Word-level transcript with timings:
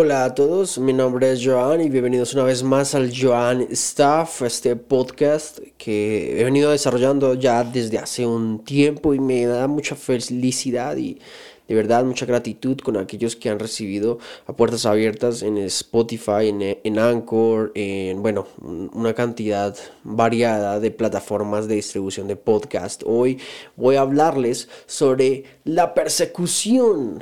Hola 0.00 0.26
a 0.26 0.32
todos, 0.32 0.78
mi 0.78 0.92
nombre 0.92 1.32
es 1.32 1.44
Joan 1.44 1.80
y 1.80 1.90
bienvenidos 1.90 2.32
una 2.32 2.44
vez 2.44 2.62
más 2.62 2.94
al 2.94 3.10
Joan 3.12 3.66
Staff, 3.70 4.42
este 4.42 4.76
podcast 4.76 5.58
que 5.76 6.40
he 6.40 6.44
venido 6.44 6.70
desarrollando 6.70 7.34
ya 7.34 7.64
desde 7.64 7.98
hace 7.98 8.24
un 8.24 8.64
tiempo 8.64 9.12
y 9.12 9.18
me 9.18 9.44
da 9.46 9.66
mucha 9.66 9.96
felicidad 9.96 10.96
y 10.96 11.18
de 11.66 11.74
verdad 11.74 12.04
mucha 12.04 12.26
gratitud 12.26 12.78
con 12.78 12.96
aquellos 12.96 13.34
que 13.34 13.50
han 13.50 13.58
recibido 13.58 14.20
a 14.46 14.52
puertas 14.52 14.86
abiertas 14.86 15.42
en 15.42 15.58
Spotify, 15.58 16.46
en, 16.46 16.62
en 16.62 16.98
Anchor, 17.00 17.72
en 17.74 18.22
bueno, 18.22 18.46
una 18.62 19.14
cantidad 19.14 19.76
variada 20.04 20.78
de 20.78 20.92
plataformas 20.92 21.66
de 21.66 21.74
distribución 21.74 22.28
de 22.28 22.36
podcast. 22.36 23.02
Hoy 23.04 23.40
voy 23.74 23.96
a 23.96 24.02
hablarles 24.02 24.68
sobre 24.86 25.42
la 25.64 25.92
persecución 25.92 27.18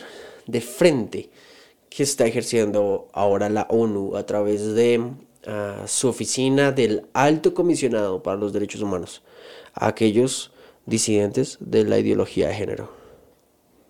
de 0.46 0.60
frente 0.60 1.30
que 1.96 2.02
está 2.02 2.26
ejerciendo 2.26 3.08
ahora 3.14 3.48
la 3.48 3.66
ONU 3.70 4.18
a 4.18 4.26
través 4.26 4.74
de 4.74 5.12
ah, 5.46 5.84
su 5.86 6.08
oficina 6.08 6.70
del 6.70 7.06
Alto 7.14 7.54
Comisionado 7.54 8.22
para 8.22 8.36
los 8.36 8.52
Derechos 8.52 8.82
Humanos 8.82 9.22
a 9.72 9.86
aquellos 9.86 10.52
disidentes 10.84 11.56
de 11.58 11.84
la 11.84 11.98
ideología 11.98 12.48
de 12.48 12.54
género. 12.54 12.92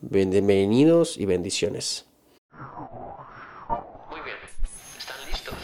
Bienvenidos 0.03 1.19
y 1.19 1.27
bendiciones. 1.27 2.07
Muy 4.09 4.21
bien, 4.21 4.37
¿están 4.97 5.17
listos? 5.29 5.59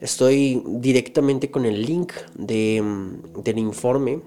estoy 0.00 0.60
directamente 0.66 1.48
con 1.48 1.64
el 1.64 1.80
link 1.80 2.12
mm, 2.34 3.40
del 3.44 3.58
informe 3.58 4.18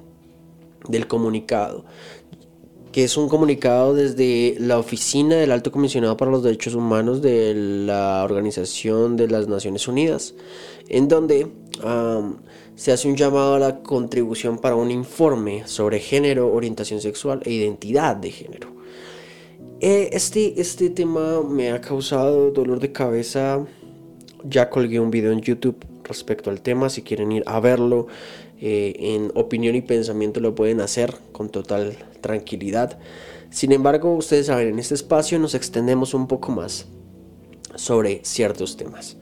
del 0.87 1.05
comunicado, 1.05 1.83
que 2.93 3.03
es 3.03 3.17
un 3.17 3.27
comunicado 3.27 3.93
desde 3.93 4.55
la 4.59 4.79
oficina 4.79 5.35
del 5.35 5.51
Alto 5.51 5.69
Comisionado 5.69 6.15
para 6.15 6.31
los 6.31 6.43
Derechos 6.43 6.75
Humanos 6.75 7.21
de 7.21 7.53
la 7.55 8.23
Organización 8.23 9.17
de 9.17 9.27
las 9.27 9.49
Naciones 9.49 9.89
Unidas, 9.89 10.33
en 10.87 11.09
donde 11.09 11.51
se 12.77 12.93
hace 12.93 13.09
un 13.09 13.17
llamado 13.17 13.55
a 13.55 13.59
la 13.59 13.81
contribución 13.81 14.59
para 14.59 14.77
un 14.77 14.91
informe 14.91 15.67
sobre 15.67 15.99
género, 15.99 16.53
orientación 16.53 17.01
sexual 17.01 17.41
e 17.43 17.51
identidad 17.51 18.15
de 18.15 18.31
género. 18.31 18.78
Eh, 19.81 20.09
este, 20.11 20.59
este 20.59 20.89
tema 20.89 21.41
me 21.41 21.71
ha 21.71 21.79
causado 21.79 22.51
dolor 22.51 22.81
de 22.81 22.91
cabeza. 22.91 23.65
Ya 24.43 24.69
colgué 24.69 24.99
un 24.99 25.09
video 25.09 25.31
en 25.31 25.39
YouTube 25.39 25.77
respecto 26.03 26.49
al 26.49 26.61
tema. 26.61 26.89
Si 26.89 27.01
quieren 27.01 27.31
ir 27.31 27.43
a 27.45 27.61
verlo 27.61 28.07
eh, 28.59 28.93
en 28.99 29.31
opinión 29.35 29.75
y 29.75 29.81
pensamiento 29.81 30.41
lo 30.41 30.53
pueden 30.53 30.81
hacer 30.81 31.15
con 31.31 31.49
total 31.49 31.97
tranquilidad. 32.19 32.99
Sin 33.51 33.71
embargo, 33.71 34.13
ustedes 34.15 34.47
saben, 34.47 34.67
en 34.67 34.79
este 34.79 34.95
espacio 34.95 35.39
nos 35.39 35.55
extendemos 35.55 36.13
un 36.13 36.27
poco 36.27 36.51
más 36.51 36.87
sobre 37.75 38.19
ciertos 38.25 38.75
temas. 38.75 39.15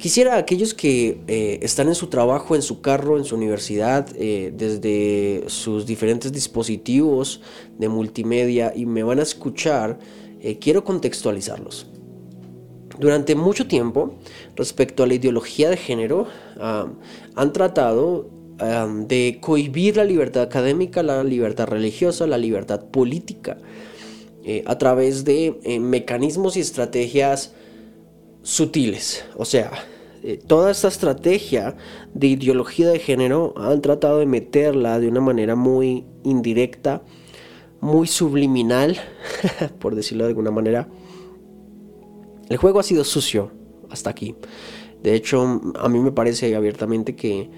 Quisiera 0.00 0.38
aquellos 0.38 0.72
que 0.72 1.20
eh, 1.28 1.58
están 1.60 1.88
en 1.88 1.94
su 1.94 2.06
trabajo, 2.06 2.54
en 2.54 2.62
su 2.62 2.80
carro, 2.80 3.18
en 3.18 3.26
su 3.26 3.36
universidad, 3.36 4.08
eh, 4.16 4.50
desde 4.56 5.44
sus 5.48 5.84
diferentes 5.84 6.32
dispositivos 6.32 7.42
de 7.76 7.90
multimedia 7.90 8.72
y 8.74 8.86
me 8.86 9.02
van 9.02 9.18
a 9.18 9.22
escuchar, 9.22 9.98
eh, 10.40 10.58
quiero 10.58 10.84
contextualizarlos. 10.84 11.86
Durante 12.98 13.34
mucho 13.34 13.66
tiempo, 13.66 14.14
respecto 14.56 15.02
a 15.02 15.06
la 15.06 15.14
ideología 15.14 15.68
de 15.68 15.76
género, 15.76 16.26
han 16.58 17.52
tratado 17.52 18.28
de 19.06 19.38
cohibir 19.40 19.96
la 19.96 20.04
libertad 20.04 20.42
académica, 20.42 21.02
la 21.02 21.24
libertad 21.24 21.66
religiosa, 21.68 22.26
la 22.26 22.36
libertad 22.36 22.84
política, 22.90 23.56
a 24.66 24.76
través 24.76 25.24
de 25.24 25.78
mecanismos 25.80 26.58
y 26.58 26.60
estrategias 26.60 27.54
sutiles. 28.42 29.24
O 29.36 29.44
sea, 29.44 29.70
eh, 30.22 30.38
toda 30.46 30.70
esta 30.70 30.88
estrategia 30.88 31.76
de 32.14 32.26
ideología 32.26 32.88
de 32.88 32.98
género 32.98 33.54
han 33.56 33.80
tratado 33.80 34.18
de 34.18 34.26
meterla 34.26 34.98
de 34.98 35.08
una 35.08 35.20
manera 35.20 35.56
muy 35.56 36.04
indirecta, 36.24 37.02
muy 37.80 38.06
subliminal, 38.06 38.98
por 39.78 39.94
decirlo 39.94 40.24
de 40.24 40.30
alguna 40.30 40.50
manera. 40.50 40.88
El 42.48 42.56
juego 42.58 42.80
ha 42.80 42.82
sido 42.82 43.04
sucio 43.04 43.50
hasta 43.88 44.10
aquí. 44.10 44.34
De 45.02 45.14
hecho, 45.14 45.60
a 45.78 45.88
mí 45.88 45.98
me 45.98 46.12
parece 46.12 46.54
abiertamente 46.54 47.16
que, 47.16 47.48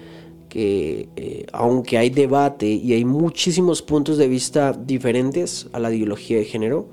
eh, 0.55 1.45
aunque 1.51 1.97
hay 1.97 2.09
debate 2.09 2.67
y 2.67 2.93
hay 2.93 3.03
muchísimos 3.03 3.81
puntos 3.81 4.17
de 4.17 4.27
vista 4.27 4.71
diferentes 4.71 5.67
a 5.73 5.79
la 5.79 5.91
ideología 5.91 6.37
de 6.37 6.45
género, 6.45 6.89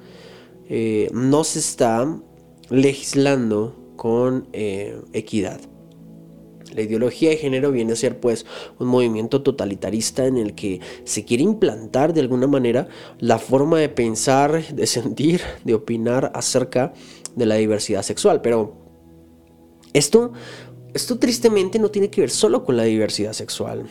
eh, 0.68 1.08
no 1.12 1.44
se 1.44 1.60
está 1.60 2.20
legislando 2.68 3.79
con 4.00 4.48
eh, 4.54 4.98
equidad. 5.12 5.60
La 6.74 6.80
ideología 6.80 7.28
de 7.28 7.36
género 7.36 7.70
viene 7.70 7.92
a 7.92 7.96
ser 7.96 8.18
pues 8.18 8.46
un 8.78 8.86
movimiento 8.86 9.42
totalitarista 9.42 10.24
en 10.24 10.38
el 10.38 10.54
que 10.54 10.80
se 11.04 11.26
quiere 11.26 11.42
implantar 11.42 12.14
de 12.14 12.22
alguna 12.22 12.46
manera 12.46 12.88
la 13.18 13.38
forma 13.38 13.78
de 13.78 13.90
pensar, 13.90 14.68
de 14.68 14.86
sentir, 14.86 15.42
de 15.64 15.74
opinar 15.74 16.32
acerca 16.34 16.94
de 17.36 17.44
la 17.44 17.56
diversidad 17.56 18.00
sexual. 18.00 18.40
Pero 18.40 18.72
esto, 19.92 20.32
esto 20.94 21.18
tristemente 21.18 21.78
no 21.78 21.90
tiene 21.90 22.08
que 22.08 22.22
ver 22.22 22.30
solo 22.30 22.64
con 22.64 22.78
la 22.78 22.84
diversidad 22.84 23.34
sexual. 23.34 23.84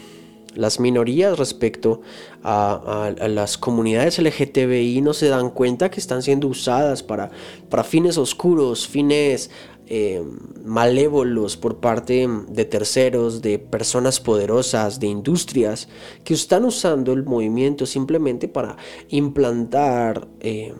Las 0.56 0.80
minorías 0.80 1.38
respecto 1.38 2.02
a, 2.44 3.14
las 3.28 3.58
comunidades 3.58 4.20
LGTBI 4.20 5.02
no 5.02 5.14
se 5.14 5.28
dan 5.28 5.52
cuenta 5.52 5.92
que 5.92 6.00
están 6.00 6.24
siendo 6.24 6.48
usadas 6.48 7.04
para, 7.04 7.30
para 7.70 7.84
fines 7.84 8.18
oscuros, 8.18 8.88
fines 8.88 9.52
eh, 9.92 10.24
malévolos 10.64 11.58
por 11.58 11.78
parte 11.78 12.28
de 12.48 12.66
terceros, 12.66 13.42
de 13.42 13.58
personas 13.58 14.20
poderosas, 14.20 15.00
de 15.00 15.08
industrias, 15.08 15.88
que 16.24 16.36
están 16.36 16.66
usando 16.66 17.14
el 17.14 17.24
movimiento 17.24 17.86
simplemente 17.88 18.48
para 18.48 18.78
implantar 19.10 20.28
eh, 20.42 20.74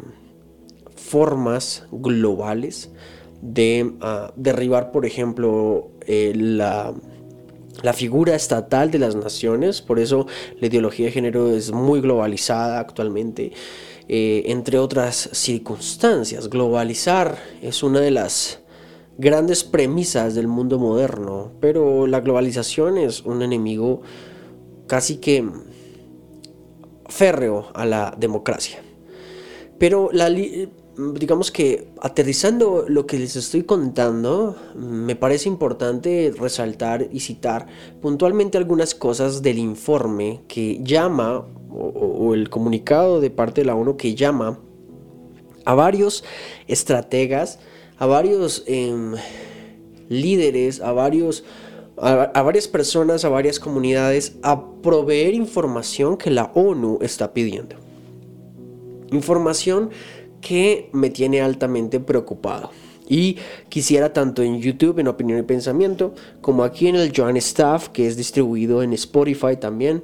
formas 0.96 1.86
globales 1.92 2.92
de 3.42 3.96
ah, 4.02 4.32
derribar, 4.36 4.92
por 4.92 5.06
ejemplo, 5.08 5.90
eh, 6.06 6.34
la 6.36 6.94
la 7.82 7.94
figura 7.94 8.36
estatal 8.36 8.92
de 8.92 9.00
las 9.00 9.16
naciones, 9.16 9.82
por 9.82 10.00
eso 10.00 10.28
la 10.60 10.68
ideología 10.68 11.08
de 11.08 11.12
género 11.12 11.52
es 11.52 11.72
muy 11.72 12.02
globalizada 12.02 12.80
actualmente, 12.80 13.52
entre 14.08 14.80
otras 14.80 15.30
circunstancias. 15.34 16.50
Globalizar 16.50 17.38
es 17.62 17.84
una 17.84 18.00
de 18.00 18.12
las 18.12 18.60
grandes 19.18 19.64
premisas 19.64 20.34
del 20.34 20.48
mundo 20.48 20.80
moderno, 20.80 21.52
pero 21.60 22.08
la 22.08 22.22
globalización 22.22 22.98
es 22.98 23.22
un 23.22 23.42
enemigo 23.42 24.02
casi 24.88 25.18
que 25.18 25.46
férreo 27.08 27.68
a 27.74 27.86
la 27.86 28.16
democracia. 28.18 28.82
Pero 29.78 30.10
la, 30.12 30.30
digamos 31.14 31.52
que 31.52 31.88
aterrizando 32.02 32.86
lo 32.88 33.06
que 33.08 33.18
les 33.20 33.36
estoy 33.36 33.64
contando, 33.64 34.56
me 34.76 35.16
parece 35.16 35.50
importante 35.50 36.34
resaltar 36.38 37.08
y 37.12 37.20
citar 37.22 37.68
puntualmente 38.02 38.58
algunas 38.58 38.96
cosas 38.96 39.42
del 39.42 39.60
informe 39.60 40.42
que 40.48 40.80
llama, 40.84 41.46
o 41.72 42.34
el 42.34 42.50
comunicado 42.50 43.22
de 43.22 43.30
parte 43.30 43.62
de 43.62 43.66
la 43.66 43.76
ONU 43.76 43.96
que 43.96 44.16
llama 44.16 44.60
a 45.66 45.76
varios 45.76 46.24
estrategas 46.68 47.60
a 48.00 48.06
varios 48.06 48.64
em, 48.66 49.14
líderes, 50.08 50.82
a 50.82 50.94
varios 50.94 51.44
a, 52.02 52.42
varias 52.44 52.70
personas, 52.70 53.26
a 53.26 53.30
varias 53.30 53.60
comunidades 53.60 54.38
a 54.42 54.72
proveer 54.82 55.34
información 55.34 56.16
que 56.16 56.32
la 56.32 56.50
ONU 56.56 56.98
está 57.02 57.34
pidiendo. 57.34 57.76
Información 59.12 59.90
que 60.42 60.90
me 60.94 61.10
tiene 61.10 61.42
altamente 61.42 62.00
preocupado. 62.00 62.72
Y 63.08 63.38
quisiera 63.70 64.14
tanto 64.14 64.44
en 64.44 64.62
YouTube, 64.62 65.00
en 65.00 65.08
Opinión 65.08 65.40
y 65.40 65.44
Pensamiento, 65.44 66.14
como 66.42 66.64
aquí 66.64 66.88
en 66.88 66.96
el 66.96 67.12
Joan 67.16 67.38
Staff, 67.38 67.90
que 67.90 68.06
es 68.06 68.16
distribuido 68.16 68.84
en 68.84 68.94
Spotify 68.94 69.58
también, 69.60 70.04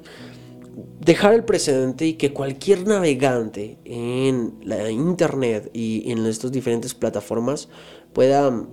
dejar 1.00 1.34
el 1.34 1.44
precedente 1.44 2.06
y 2.06 2.14
que 2.14 2.32
cualquier 2.32 2.86
navegante 2.86 3.78
en 3.84 4.58
la 4.64 4.90
internet 4.90 5.70
y 5.72 6.10
en 6.10 6.26
estas 6.26 6.50
diferentes 6.50 6.94
plataformas 6.94 7.68
pueda 8.12 8.66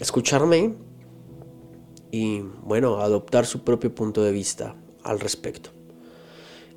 escucharme 0.00 0.74
y 2.10 2.40
bueno, 2.64 3.00
adoptar 3.00 3.46
su 3.46 3.62
propio 3.62 3.94
punto 3.94 4.22
de 4.22 4.32
vista 4.32 4.76
al 5.04 5.20
respecto. 5.20 5.70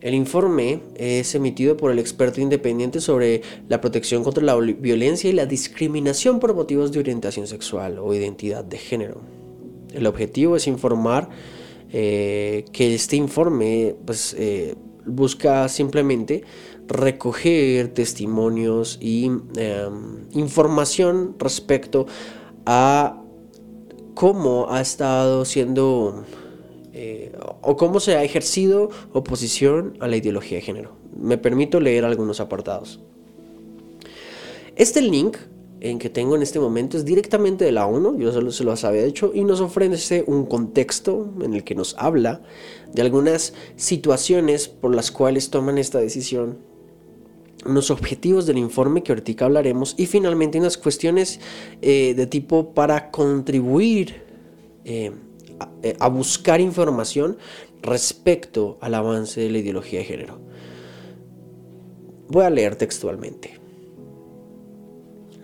El 0.02 0.14
informe 0.14 0.82
es 0.96 1.34
emitido 1.36 1.78
por 1.78 1.92
el 1.92 2.00
experto 2.00 2.42
independiente 2.42 3.02
sobre 3.02 3.42
la 3.70 3.82
protección 3.82 4.24
contra 4.24 4.44
la 4.44 4.56
violencia 4.56 5.30
y 5.30 5.34
la 5.34 5.46
discriminación 5.46 6.40
por 6.40 6.54
motivos 6.54 6.92
de 6.92 7.00
orientación 7.00 7.48
sexual 7.48 8.00
o 8.00 8.14
identidad 8.14 8.64
de 8.64 8.78
género. 8.78 9.22
El 9.94 10.06
objetivo 10.08 10.56
es 10.56 10.68
informar 10.68 11.30
eh, 11.92 12.66
que 12.72 12.94
este 12.94 13.16
informe 13.16 13.96
pues, 14.06 14.36
eh, 14.38 14.76
busca 15.06 15.70
simplemente 15.70 16.44
recoger 16.88 17.94
testimonios 17.94 18.98
y 19.02 19.26
em, 19.56 20.28
información 20.32 21.36
respecto 21.40 22.06
a 22.66 23.22
cómo 24.14 24.68
ha 24.70 24.82
estado 24.82 25.46
siendo 25.46 26.26
eh, 26.98 27.34
o 27.62 27.76
cómo 27.76 28.00
se 28.00 28.16
ha 28.16 28.24
ejercido 28.24 28.90
oposición 29.12 29.98
a 30.00 30.08
la 30.08 30.16
ideología 30.16 30.60
de 30.60 30.62
género. 30.62 30.96
Me 31.20 31.38
permito 31.38 31.82
leer 31.82 32.06
algunos 32.06 32.40
apartados. 32.40 33.02
Este 34.78 35.02
link 35.02 35.36
en 35.82 36.00
que 36.00 36.10
tengo 36.10 36.38
en 36.38 36.42
este 36.42 36.58
momento 36.58 36.96
es 36.96 37.04
directamente 37.04 37.66
de 37.66 37.74
la 37.74 37.86
ONU, 37.86 38.18
yo 38.18 38.32
solo 38.32 38.50
se 38.50 38.64
lo 38.64 38.74
había 38.82 39.04
hecho, 39.04 39.32
y 39.34 39.44
nos 39.44 39.60
ofrece 39.60 40.24
un 40.26 40.46
contexto 40.46 41.34
en 41.42 41.54
el 41.54 41.66
que 41.66 41.76
nos 41.76 41.98
habla 41.98 42.42
de 42.94 43.02
algunas 43.02 43.54
situaciones 43.76 44.70
por 44.70 44.96
las 44.96 45.12
cuales 45.12 45.50
toman 45.50 45.78
esta 45.78 46.00
decisión, 46.00 46.60
unos 47.66 47.92
objetivos 47.92 48.46
del 48.46 48.58
informe 48.58 49.04
que 49.04 49.12
ahorita 49.12 49.44
hablaremos, 49.44 49.96
y 49.98 50.06
finalmente 50.06 50.60
unas 50.60 50.78
cuestiones 50.78 51.42
eh, 51.82 52.14
de 52.16 52.26
tipo 52.26 52.74
para 52.74 53.12
contribuir 53.12 54.24
eh, 54.86 55.12
a, 55.60 55.70
eh, 55.84 55.96
a 56.00 56.10
buscar 56.10 56.62
información 56.62 57.38
respecto 57.82 58.78
al 58.82 58.96
avance 58.96 59.42
de 59.42 59.50
la 59.50 59.60
ideología 59.60 60.00
de 60.00 60.06
género. 60.06 60.40
Voy 62.28 62.44
a 62.44 62.50
leer 62.50 62.76
textualmente. 62.76 63.66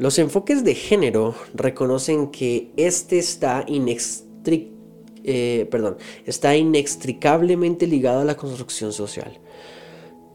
Los 0.01 0.17
enfoques 0.17 0.63
de 0.63 0.73
género 0.73 1.35
reconocen 1.53 2.31
que 2.31 2.71
este 2.75 3.19
está, 3.19 3.63
eh, 3.67 5.67
perdón, 5.69 5.97
está 6.25 6.57
inextricablemente 6.57 7.85
ligado 7.85 8.21
a 8.21 8.25
la 8.25 8.35
construcción 8.35 8.93
social, 8.93 9.39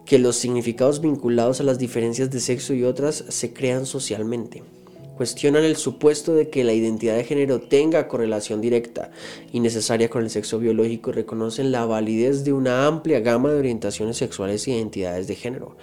que 0.04 0.20
los 0.20 0.36
significados 0.36 1.00
vinculados 1.00 1.60
a 1.60 1.64
las 1.64 1.80
diferencias 1.80 2.30
de 2.30 2.38
sexo 2.38 2.74
y 2.74 2.84
otras 2.84 3.24
se 3.28 3.52
crean 3.52 3.86
socialmente. 3.86 4.62
Cuestionan 5.16 5.64
el 5.64 5.76
supuesto 5.76 6.34
de 6.34 6.50
que 6.50 6.62
la 6.62 6.74
identidad 6.74 7.16
de 7.16 7.24
género 7.24 7.58
tenga 7.58 8.06
correlación 8.06 8.60
directa 8.60 9.10
y 9.50 9.60
necesaria 9.60 10.10
con 10.10 10.22
el 10.22 10.28
sexo 10.28 10.58
biológico 10.58 11.08
y 11.08 11.14
reconocen 11.14 11.72
la 11.72 11.86
validez 11.86 12.44
de 12.44 12.52
una 12.52 12.86
amplia 12.86 13.20
gama 13.20 13.50
de 13.50 13.58
orientaciones 13.58 14.18
sexuales 14.18 14.66
e 14.66 14.72
identidades 14.72 15.26
de 15.26 15.34
género. 15.34 15.76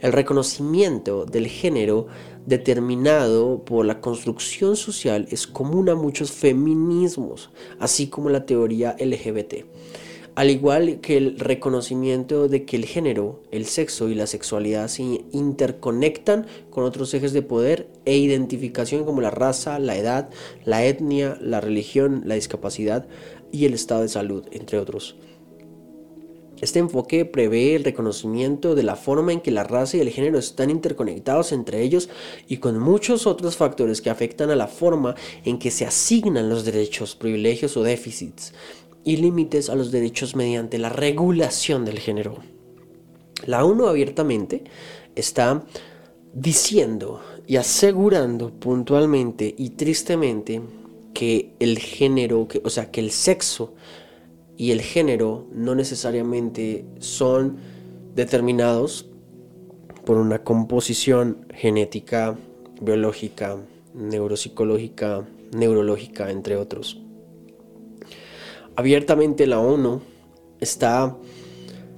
El 0.00 0.12
reconocimiento 0.12 1.24
del 1.24 1.46
género 1.46 2.08
determinado 2.44 3.64
por 3.64 3.86
la 3.86 4.02
construcción 4.02 4.76
social 4.76 5.26
es 5.30 5.46
común 5.46 5.88
a 5.88 5.94
muchos 5.94 6.30
feminismos, 6.30 7.50
así 7.78 8.08
como 8.08 8.28
la 8.28 8.44
teoría 8.44 8.96
LGBT. 9.00 9.64
Al 10.34 10.50
igual 10.50 11.00
que 11.00 11.16
el 11.16 11.38
reconocimiento 11.38 12.48
de 12.48 12.64
que 12.64 12.76
el 12.76 12.86
género, 12.86 13.40
el 13.52 13.66
sexo 13.66 14.08
y 14.08 14.16
la 14.16 14.26
sexualidad 14.26 14.88
se 14.88 15.02
interconectan 15.30 16.46
con 16.70 16.82
otros 16.82 17.14
ejes 17.14 17.32
de 17.32 17.42
poder 17.42 17.88
e 18.04 18.16
identificación 18.16 19.04
como 19.04 19.20
la 19.20 19.30
raza, 19.30 19.78
la 19.78 19.96
edad, 19.96 20.30
la 20.64 20.84
etnia, 20.84 21.38
la 21.40 21.60
religión, 21.60 22.22
la 22.24 22.34
discapacidad 22.34 23.06
y 23.52 23.66
el 23.66 23.74
estado 23.74 24.02
de 24.02 24.08
salud, 24.08 24.44
entre 24.50 24.80
otros. 24.80 25.16
Este 26.60 26.78
enfoque 26.78 27.24
prevé 27.24 27.76
el 27.76 27.84
reconocimiento 27.84 28.74
de 28.74 28.84
la 28.84 28.96
forma 28.96 29.32
en 29.32 29.40
que 29.40 29.50
la 29.50 29.64
raza 29.64 29.98
y 29.98 30.00
el 30.00 30.10
género 30.10 30.38
están 30.38 30.70
interconectados 30.70 31.52
entre 31.52 31.82
ellos 31.82 32.08
y 32.48 32.56
con 32.56 32.78
muchos 32.78 33.26
otros 33.26 33.56
factores 33.56 34.00
que 34.00 34.10
afectan 34.10 34.50
a 34.50 34.56
la 34.56 34.66
forma 34.66 35.14
en 35.44 35.58
que 35.58 35.70
se 35.70 35.84
asignan 35.84 36.48
los 36.48 36.64
derechos, 36.64 37.16
privilegios 37.16 37.76
o 37.76 37.82
déficits 37.82 38.52
y 39.04 39.18
límites 39.18 39.68
a 39.68 39.74
los 39.74 39.90
derechos 39.90 40.34
mediante 40.34 40.78
la 40.78 40.88
regulación 40.88 41.84
del 41.84 41.98
género. 41.98 42.38
La 43.46 43.64
ONU 43.64 43.86
abiertamente 43.86 44.64
está 45.14 45.64
diciendo 46.32 47.20
y 47.46 47.56
asegurando 47.56 48.50
puntualmente 48.50 49.54
y 49.56 49.70
tristemente 49.70 50.62
que 51.12 51.52
el 51.60 51.78
género, 51.78 52.48
que, 52.48 52.60
o 52.64 52.70
sea, 52.70 52.90
que 52.90 53.00
el 53.00 53.10
sexo 53.10 53.74
y 54.56 54.70
el 54.70 54.80
género 54.80 55.46
no 55.52 55.74
necesariamente 55.74 56.84
son 56.98 57.58
determinados 58.14 59.06
por 60.04 60.16
una 60.16 60.42
composición 60.42 61.46
genética, 61.54 62.36
biológica, 62.80 63.58
neuropsicológica, 63.94 65.26
neurológica, 65.52 66.30
entre 66.30 66.56
otros. 66.56 67.03
Abiertamente 68.76 69.46
la 69.46 69.60
ONU 69.60 70.00
está 70.60 71.16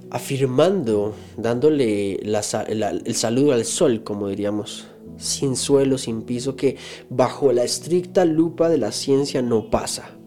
afirmando, 0.09 1.13
dándole 1.35 2.15
el 2.15 3.15
saludo 3.15 3.53
al 3.53 3.65
sol, 3.65 4.03
como 4.03 4.27
diríamos, 4.27 4.87
sin 5.17 5.55
suelo, 5.55 5.97
sin 5.97 6.21
piso, 6.21 6.55
que 6.55 6.77
bajo 7.09 7.51
la 7.51 7.63
estricta 7.63 8.25
lupa 8.25 8.69
de 8.69 8.77
la 8.77 8.91
ciencia 8.91 9.41
no 9.41 9.69
pasa. 9.69 10.17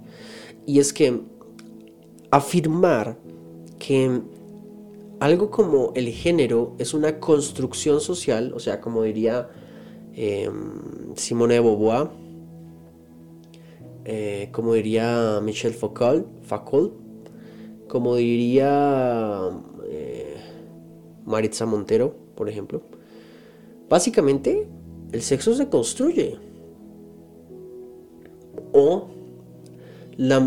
Y 0.67 0.81
es 0.81 0.93
que 0.93 1.21
afirmar 2.31 3.19
que 3.79 4.21
algo 5.21 5.51
como 5.51 5.93
el 5.95 6.09
género 6.09 6.75
es 6.79 6.95
una 6.95 7.21
construcción 7.21 8.01
social, 8.01 8.53
o 8.55 8.59
sea, 8.59 8.81
como 8.81 9.03
diría 9.03 9.49
em, 10.15 11.15
Simone 11.15 11.55
de 11.55 11.61
Beauvoir, 11.61 12.09
eh, 14.13 14.49
como 14.51 14.75
diría 14.75 15.41
Michel 15.41 15.73
Foucault, 15.73 16.27
Foucault 16.43 16.95
como 17.87 18.17
diría 18.17 19.51
eh, 19.89 20.35
Maritza 21.25 21.65
Montero, 21.65 22.17
por 22.35 22.49
ejemplo. 22.49 22.83
Básicamente, 23.89 24.67
el 25.13 25.23
sexo 25.23 25.55
se 25.55 25.69
construye. 25.69 26.39
O 28.73 29.07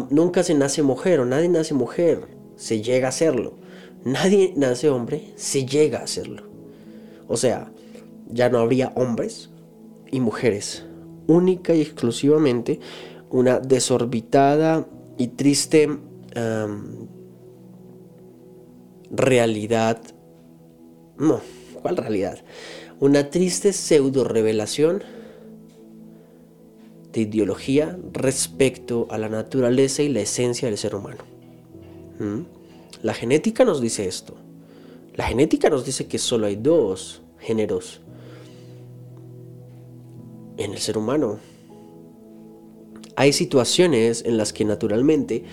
nunca 0.10 0.44
se 0.44 0.56
nace 0.56 0.84
mujer 0.84 1.22
o 1.22 1.26
nadie 1.26 1.48
nace 1.48 1.74
mujer, 1.74 2.28
se 2.58 2.82
llega 2.82 3.08
a 3.08 3.12
serlo. 3.14 3.54
Nadie 4.04 4.54
nace 4.58 4.90
hombre, 4.90 5.32
se 5.38 5.66
llega 5.66 6.00
a 6.00 6.08
serlo. 6.08 6.44
O 7.30 7.38
sea, 7.38 7.72
ya 8.30 8.50
no 8.50 8.60
habría 8.60 8.92
hombres 8.98 9.52
y 10.12 10.20
mujeres. 10.20 10.86
Única 11.28 11.74
y 11.74 11.80
exclusivamente 11.80 12.82
una 13.34 13.60
desorbitada 13.60 14.88
y 15.18 15.28
triste 15.30 15.90
realidad. 19.10 20.00
No, 21.18 21.42
¿cuál 21.82 21.98
realidad? 21.98 22.38
Una 23.00 23.32
triste 23.32 23.74
pseudo 23.74 24.24
revelación 24.24 25.04
de 27.12 27.22
ideología 27.22 27.98
respecto 28.12 29.08
a 29.10 29.18
la 29.18 29.30
naturaleza 29.30 30.04
y 30.04 30.10
la 30.10 30.22
esencia 30.22 30.68
del 30.68 30.78
ser 30.78 30.94
humano. 30.94 31.24
¿Mm? 32.20 32.42
La 33.02 33.16
genética 33.16 33.66
nos 33.66 33.82
dice 33.82 34.08
esto. 34.08 34.36
La 35.16 35.26
genética 35.26 35.72
nos 35.72 35.86
dice 35.86 36.06
que 36.06 36.20
solo 36.20 36.46
hay 36.46 36.56
dos 36.56 37.24
géneros 37.40 38.00
en 40.58 40.72
el 40.72 40.78
ser 40.78 41.00
humano. 41.00 41.40
Hay 43.16 43.34
situaciones 43.34 44.24
en 44.26 44.38
las 44.38 44.54
que 44.54 44.66
naturalmente 44.66 45.44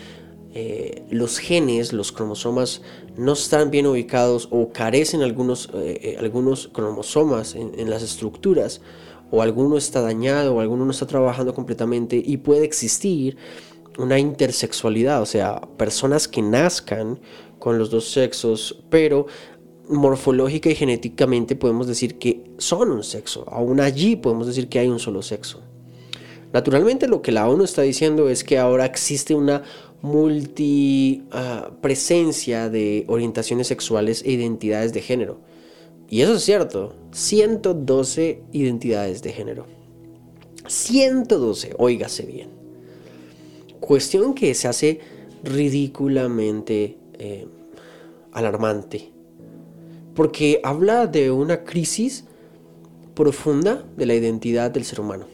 eh, 0.53 1.05
los 1.11 1.39
genes, 1.39 1.93
los 1.93 2.13
cromosomas, 2.13 2.83
no 3.17 3.33
están 3.35 3.71
bien 3.71 3.87
ubicados 3.87 4.49
o 4.51 4.71
carecen 4.73 5.23
algunos, 5.23 5.71
eh, 5.75 6.01
eh, 6.03 6.17
algunos 6.19 6.69
cromosomas 6.69 7.55
en 7.55 7.91
las 7.91 8.03
estructuras 8.03 8.81
o 9.31 9.43
alguno 9.43 9.77
está 9.77 10.01
dañado 10.01 10.55
o 10.55 10.61
alguno 10.61 10.85
no 10.85 10.91
está 10.91 11.07
trabajando 11.07 11.55
completamente 11.55 12.21
y 12.25 12.39
puede 12.39 12.65
existir 12.65 13.37
una 13.99 14.19
intersexualidad, 14.19 15.23
o 15.23 15.27
sea, 15.27 15.61
personas 15.77 16.29
que 16.29 16.43
nazcan 16.43 17.21
con 17.59 17.79
los 17.79 17.91
dos 17.91 18.11
sexos, 18.11 18.83
pero 18.89 19.27
morfológica 19.89 20.71
y 20.71 20.75
genéticamente 20.75 21.57
podemos 21.57 21.87
decir 21.87 22.19
que 22.19 22.45
son 22.59 22.91
un 22.91 23.03
sexo, 23.03 23.45
aún 23.49 23.81
allí 23.81 24.17
podemos 24.17 24.47
decir 24.47 24.69
que 24.69 24.79
hay 24.79 24.89
un 24.89 24.99
solo 24.99 25.23
sexo. 25.23 25.61
Naturalmente 26.53 27.07
lo 27.07 27.23
que 27.23 27.33
la 27.33 27.49
ONU 27.49 27.65
está 27.65 27.83
diciendo 27.83 28.29
es 28.29 28.45
que 28.45 28.59
ahora 28.59 28.85
existe 28.85 29.35
una 29.35 29.63
multi 30.03 31.25
ah, 31.31 31.71
presencia 31.81 32.69
de 32.69 33.05
orientaciones 33.09 33.67
sexuales 33.67 34.23
e 34.25 34.33
identidades 34.33 34.93
de 34.93 35.03
género. 35.03 35.39
Y 36.09 36.23
eso 36.23 36.35
es 36.35 36.43
cierto, 36.43 36.95
112 37.13 38.43
identidades 38.53 39.23
de 39.23 39.33
género. 39.33 39.67
112, 40.67 41.75
óigase 41.79 42.25
bien. 42.27 42.49
Cuestión 43.79 44.35
que 44.35 44.55
se 44.55 44.69
hace 44.69 45.01
ridículamente 45.45 46.97
eh, 47.19 47.47
alarmante 48.33 49.11
porque 50.15 50.61
habla 50.63 51.07
de 51.07 51.31
una 51.31 51.65
crisis 51.65 52.25
profunda 53.15 53.85
de 53.97 54.07
la 54.07 54.15
identidad 54.15 54.71
del 54.71 54.85
ser 54.85 55.01
humano. 55.01 55.27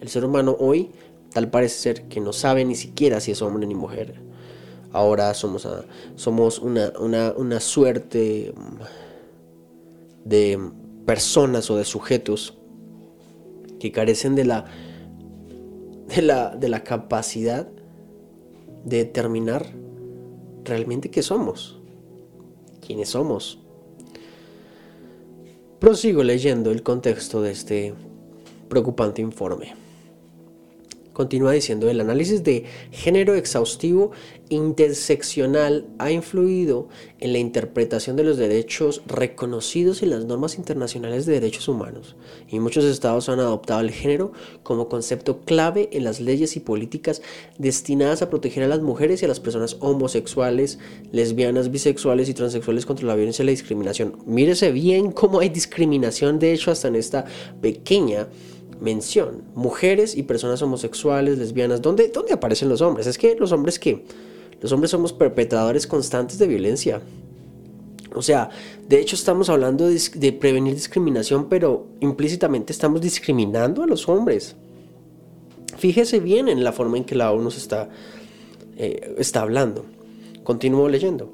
El 0.00 0.08
ser 0.08 0.24
humano 0.24 0.56
hoy 0.58 0.90
tal 1.32 1.50
parece 1.50 1.78
ser 1.78 2.08
que 2.08 2.20
no 2.20 2.32
sabe 2.32 2.64
ni 2.64 2.74
siquiera 2.74 3.20
si 3.20 3.32
es 3.32 3.42
hombre 3.42 3.66
ni 3.66 3.74
mujer. 3.74 4.14
Ahora 4.92 5.34
somos, 5.34 5.68
somos 6.14 6.58
una, 6.58 7.60
suerte 7.60 8.54
de 10.24 10.58
personas 11.04 11.70
o 11.70 11.76
de 11.76 11.84
sujetos 11.84 12.56
que 13.78 13.92
carecen 13.92 14.34
de 14.34 14.46
la, 14.46 14.64
de 16.08 16.22
la, 16.22 16.56
de 16.56 16.68
la 16.70 16.82
capacidad 16.82 17.68
de 18.84 18.96
determinar 18.98 19.66
realmente 20.64 21.10
qué 21.10 21.22
somos, 21.22 21.78
quiénes 22.80 23.10
somos. 23.10 23.58
Prosigo 25.78 26.22
leyendo 26.22 26.70
el 26.70 26.82
contexto 26.82 27.42
de 27.42 27.50
este 27.50 27.94
preocupante 28.70 29.20
informe. 29.20 29.85
Continúa 31.16 31.52
diciendo, 31.52 31.88
el 31.88 31.98
análisis 32.02 32.44
de 32.44 32.64
género 32.90 33.36
exhaustivo 33.36 34.10
interseccional 34.50 35.86
ha 35.98 36.10
influido 36.10 36.88
en 37.20 37.32
la 37.32 37.38
interpretación 37.38 38.16
de 38.16 38.22
los 38.22 38.36
derechos 38.36 39.00
reconocidos 39.06 40.02
en 40.02 40.10
las 40.10 40.26
normas 40.26 40.58
internacionales 40.58 41.24
de 41.24 41.32
derechos 41.32 41.68
humanos, 41.68 42.16
y 42.50 42.60
muchos 42.60 42.84
estados 42.84 43.30
han 43.30 43.40
adoptado 43.40 43.80
el 43.80 43.92
género 43.92 44.32
como 44.62 44.90
concepto 44.90 45.40
clave 45.40 45.88
en 45.92 46.04
las 46.04 46.20
leyes 46.20 46.54
y 46.54 46.60
políticas 46.60 47.22
destinadas 47.56 48.20
a 48.20 48.28
proteger 48.28 48.64
a 48.64 48.68
las 48.68 48.82
mujeres 48.82 49.22
y 49.22 49.24
a 49.24 49.28
las 49.28 49.40
personas 49.40 49.78
homosexuales, 49.80 50.78
lesbianas, 51.12 51.70
bisexuales 51.70 52.28
y 52.28 52.34
transexuales 52.34 52.84
contra 52.84 53.06
la 53.06 53.14
violencia 53.14 53.42
y 53.42 53.46
la 53.46 53.52
discriminación. 53.52 54.18
Mírese 54.26 54.70
bien 54.70 55.12
cómo 55.12 55.40
hay 55.40 55.48
discriminación, 55.48 56.38
de 56.38 56.52
hecho, 56.52 56.70
hasta 56.70 56.88
en 56.88 56.96
esta 56.96 57.24
pequeña 57.62 58.28
mención. 58.80 59.42
Mujeres 59.54 60.16
y 60.16 60.22
personas 60.22 60.62
homosexuales, 60.62 61.38
lesbianas, 61.38 61.82
¿dónde, 61.82 62.08
¿dónde 62.08 62.32
aparecen 62.32 62.68
los 62.68 62.80
hombres? 62.80 63.06
Es 63.06 63.18
que 63.18 63.34
los 63.36 63.52
hombres 63.52 63.78
que... 63.78 64.04
Los 64.60 64.72
hombres 64.72 64.90
somos 64.90 65.12
perpetradores 65.12 65.86
constantes 65.86 66.38
de 66.38 66.46
violencia. 66.46 67.02
O 68.16 68.22
sea, 68.22 68.48
de 68.88 68.98
hecho 68.98 69.14
estamos 69.14 69.50
hablando 69.50 69.86
de, 69.86 70.32
prevenir 70.32 70.74
discriminación, 70.74 71.50
pero 71.50 71.86
implícitamente 72.00 72.72
estamos 72.72 73.02
discriminando 73.02 73.82
a 73.82 73.86
los 73.86 74.08
hombres. 74.08 74.56
Fíjese 75.76 76.20
bien 76.20 76.48
en 76.48 76.64
la 76.64 76.72
forma 76.72 76.96
en 76.96 77.04
que 77.04 77.14
la 77.14 77.30
ONU 77.30 77.48
está, 77.48 77.90
eh, 78.78 79.14
está 79.18 79.42
hablando. 79.42 79.84
Continúo 80.44 80.88
leyendo. 80.88 81.30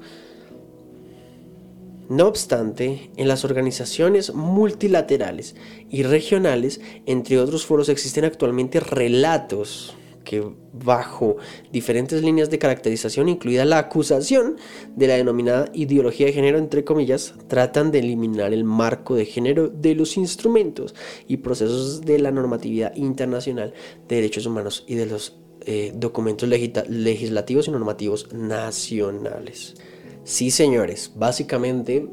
No 2.09 2.27
obstante, 2.27 3.11
en 3.15 3.27
las 3.27 3.45
organizaciones 3.45 4.33
multilaterales 4.33 5.55
y 5.89 6.03
regionales, 6.03 6.81
entre 7.05 7.39
otros 7.39 7.65
foros, 7.65 7.89
existen 7.89 8.25
actualmente 8.25 8.79
relatos 8.79 9.95
que 10.23 10.43
bajo 10.73 11.37
diferentes 11.71 12.23
líneas 12.23 12.49
de 12.49 12.59
caracterización, 12.59 13.29
incluida 13.29 13.65
la 13.65 13.77
acusación 13.77 14.57
de 14.95 15.07
la 15.07 15.15
denominada 15.15 15.69
ideología 15.73 16.27
de 16.27 16.33
género, 16.33 16.57
entre 16.57 16.83
comillas, 16.83 17.35
tratan 17.47 17.91
de 17.91 17.99
eliminar 17.99 18.53
el 18.53 18.63
marco 18.63 19.15
de 19.15 19.25
género 19.25 19.67
de 19.67 19.95
los 19.95 20.17
instrumentos 20.17 20.95
y 21.27 21.37
procesos 21.37 22.01
de 22.01 22.19
la 22.19 22.31
normatividad 22.31 22.95
internacional 22.95 23.73
de 24.07 24.15
derechos 24.15 24.45
humanos 24.45 24.83
y 24.87 24.95
de 24.95 25.05
los 25.05 25.37
eh, 25.65 25.93
documentos 25.95 26.49
legislativos 26.49 27.67
y 27.67 27.71
normativos 27.71 28.33
nacionales. 28.33 29.75
Sí, 30.23 30.51
señores, 30.51 31.11
básicamente 31.15 32.07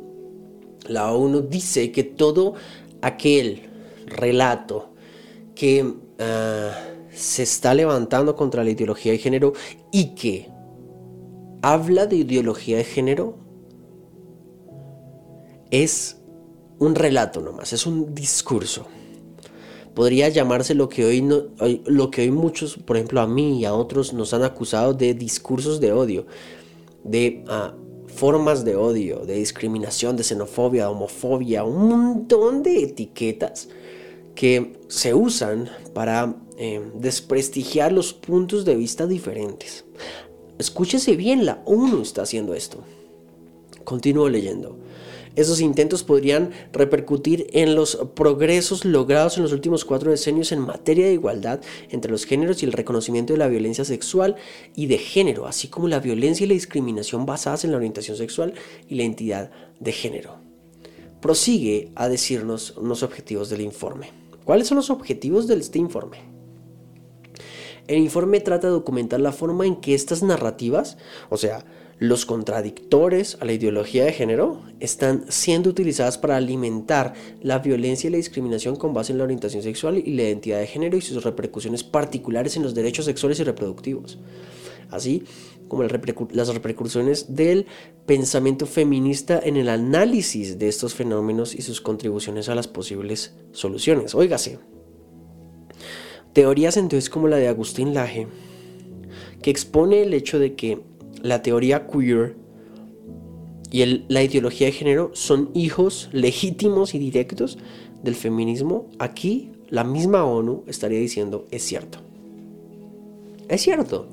la 0.88 1.12
ONU 1.12 1.42
dice 1.42 1.92
que 1.92 2.02
todo 2.02 2.54
aquel 3.02 3.68
relato 4.06 4.90
que 5.54 5.94
ah, 6.18 6.72
se 7.12 7.42
está 7.42 7.74
levantando 7.74 8.34
contra 8.34 8.64
la 8.64 8.70
ideología 8.70 9.12
de 9.12 9.18
género 9.18 9.52
y 9.92 10.14
que 10.14 10.48
habla 11.62 12.06
de 12.06 12.16
ideología 12.16 12.78
de 12.78 12.84
género 12.84 13.36
es 15.70 16.16
un 16.78 16.94
relato 16.94 17.40
nomás, 17.40 17.72
es 17.72 17.86
un 17.86 18.14
discurso. 18.14 18.86
Podría 19.94 20.28
llamarse 20.28 20.74
lo 20.74 20.88
que 20.88 21.04
hoy, 21.04 21.20
no, 21.20 21.42
lo 21.84 22.10
que 22.10 22.22
hoy 22.22 22.30
muchos, 22.30 22.76
por 22.76 22.96
ejemplo 22.96 23.20
a 23.20 23.26
mí 23.26 23.60
y 23.60 23.64
a 23.66 23.74
otros, 23.74 24.12
nos 24.12 24.32
han 24.34 24.42
acusado 24.42 24.94
de 24.94 25.14
discursos 25.14 25.80
de 25.80 25.92
odio, 25.92 26.26
de 27.04 27.44
ah, 27.48 27.74
formas 28.14 28.64
de 28.64 28.76
odio, 28.76 29.20
de 29.26 29.34
discriminación, 29.34 30.16
de 30.16 30.24
xenofobia, 30.24 30.82
de 30.84 30.88
homofobia, 30.88 31.64
un 31.64 31.88
montón 31.88 32.62
de 32.62 32.82
etiquetas 32.82 33.68
que 34.34 34.78
se 34.88 35.14
usan 35.14 35.68
para 35.94 36.36
eh, 36.56 36.80
desprestigiar 36.94 37.92
los 37.92 38.12
puntos 38.12 38.64
de 38.64 38.76
vista 38.76 39.06
diferentes. 39.06 39.84
Escúchese 40.58 41.16
bien, 41.16 41.46
la 41.46 41.62
ONU 41.64 42.02
está 42.02 42.22
haciendo 42.22 42.54
esto. 42.54 42.78
Continúo 43.84 44.28
leyendo. 44.28 44.76
Esos 45.40 45.62
intentos 45.62 46.04
podrían 46.04 46.50
repercutir 46.70 47.47
en 47.54 47.75
los 47.75 47.97
progresos 48.14 48.85
logrados 48.85 49.38
en 49.38 49.42
los 49.42 49.54
últimos 49.54 49.87
cuatro 49.87 50.11
decenios 50.11 50.52
en 50.52 50.61
materia 50.61 51.06
de 51.06 51.14
igualdad 51.14 51.62
entre 51.88 52.12
los 52.12 52.26
géneros 52.26 52.62
y 52.62 52.66
el 52.66 52.75
reconocimiento 52.75 53.32
de 53.32 53.38
la 53.38 53.49
violencia 53.49 53.87
sexual 53.87 54.37
y 54.76 54.85
de 54.85 54.99
género, 54.99 55.47
así 55.47 55.68
como 55.68 55.88
la 55.88 55.99
violencia 55.99 56.44
y 56.44 56.47
la 56.47 56.52
discriminación 56.52 57.25
basadas 57.25 57.64
en 57.64 57.70
la 57.70 57.78
orientación 57.78 58.18
sexual 58.18 58.52
y 58.87 58.97
la 58.97 59.04
identidad 59.04 59.50
de 59.78 59.92
género. 59.92 60.37
Prosigue 61.23 61.90
a 61.94 62.11
decirnos 62.11 62.76
unos 62.76 63.02
objetivos 63.02 63.49
del 63.49 63.62
informe. 63.62 64.11
¿Cuáles 64.44 64.68
son 64.68 64.76
los 64.76 64.90
objetivos 64.90 65.47
de 65.47 65.54
este 65.54 65.78
informe? 65.78 66.18
El 67.87 67.97
informe 67.97 68.40
trata 68.40 68.66
de 68.66 68.75
documentar 68.75 69.20
la 69.20 69.32
forma 69.32 69.64
en 69.64 69.76
que 69.76 69.94
estas 69.94 70.23
narrativas, 70.23 70.99
o 71.30 71.38
sea, 71.38 71.64
los 72.00 72.25
contradictores 72.25 73.37
a 73.40 73.45
la 73.45 73.52
ideología 73.52 74.07
de 74.07 74.12
género 74.14 74.62
están 74.80 75.26
siendo 75.28 75.69
utilizadas 75.69 76.16
para 76.16 76.37
alimentar 76.37 77.12
la 77.42 77.59
violencia 77.59 78.09
y 78.09 78.11
la 78.11 78.16
discriminación 78.16 78.75
con 78.76 78.95
base 78.95 79.12
en 79.12 79.19
la 79.19 79.25
orientación 79.25 79.62
sexual 79.62 79.99
y 79.99 80.14
la 80.14 80.23
identidad 80.23 80.61
de 80.61 80.66
género 80.66 80.97
y 80.97 81.02
sus 81.02 81.23
repercusiones 81.23 81.85
particulares 81.85 82.57
en 82.57 82.62
los 82.62 82.75
derechos 82.75 83.04
sexuales 83.04 83.38
y 83.38 83.45
reproductivos, 83.45 84.19
así 84.88 85.25
como 85.69 85.83
las 85.83 86.49
repercusiones 86.49 87.37
del 87.37 87.66
pensamiento 88.07 88.64
feminista 88.64 89.38
en 89.38 89.59
el 89.59 89.69
análisis 89.69 90.59
de 90.59 90.69
estos 90.69 90.95
fenómenos 90.95 91.54
y 91.54 91.61
sus 91.61 91.83
contribuciones 91.83 92.49
a 92.49 92.54
las 92.54 92.66
posibles 92.66 93.35
soluciones. 93.52 94.14
Óigase, 94.14 94.59
teorías 96.33 96.78
entonces 96.78 97.11
como 97.11 97.28
la 97.28 97.37
de 97.37 97.49
Agustín 97.49 97.92
Laje, 97.92 98.26
que 99.42 99.50
expone 99.50 100.02
el 100.02 100.14
hecho 100.14 100.38
de 100.38 100.54
que 100.54 100.89
la 101.22 101.42
teoría 101.42 101.86
queer 101.86 102.36
y 103.70 104.04
la 104.08 104.22
ideología 104.22 104.66
de 104.66 104.72
género 104.72 105.10
son 105.14 105.50
hijos 105.54 106.08
legítimos 106.12 106.94
y 106.94 106.98
directos 106.98 107.58
del 108.02 108.16
feminismo, 108.16 108.88
aquí 108.98 109.52
la 109.68 109.84
misma 109.84 110.24
ONU 110.24 110.64
estaría 110.66 110.98
diciendo 110.98 111.46
es 111.50 111.62
cierto. 111.62 112.00
Es 113.48 113.62
cierto. 113.62 114.08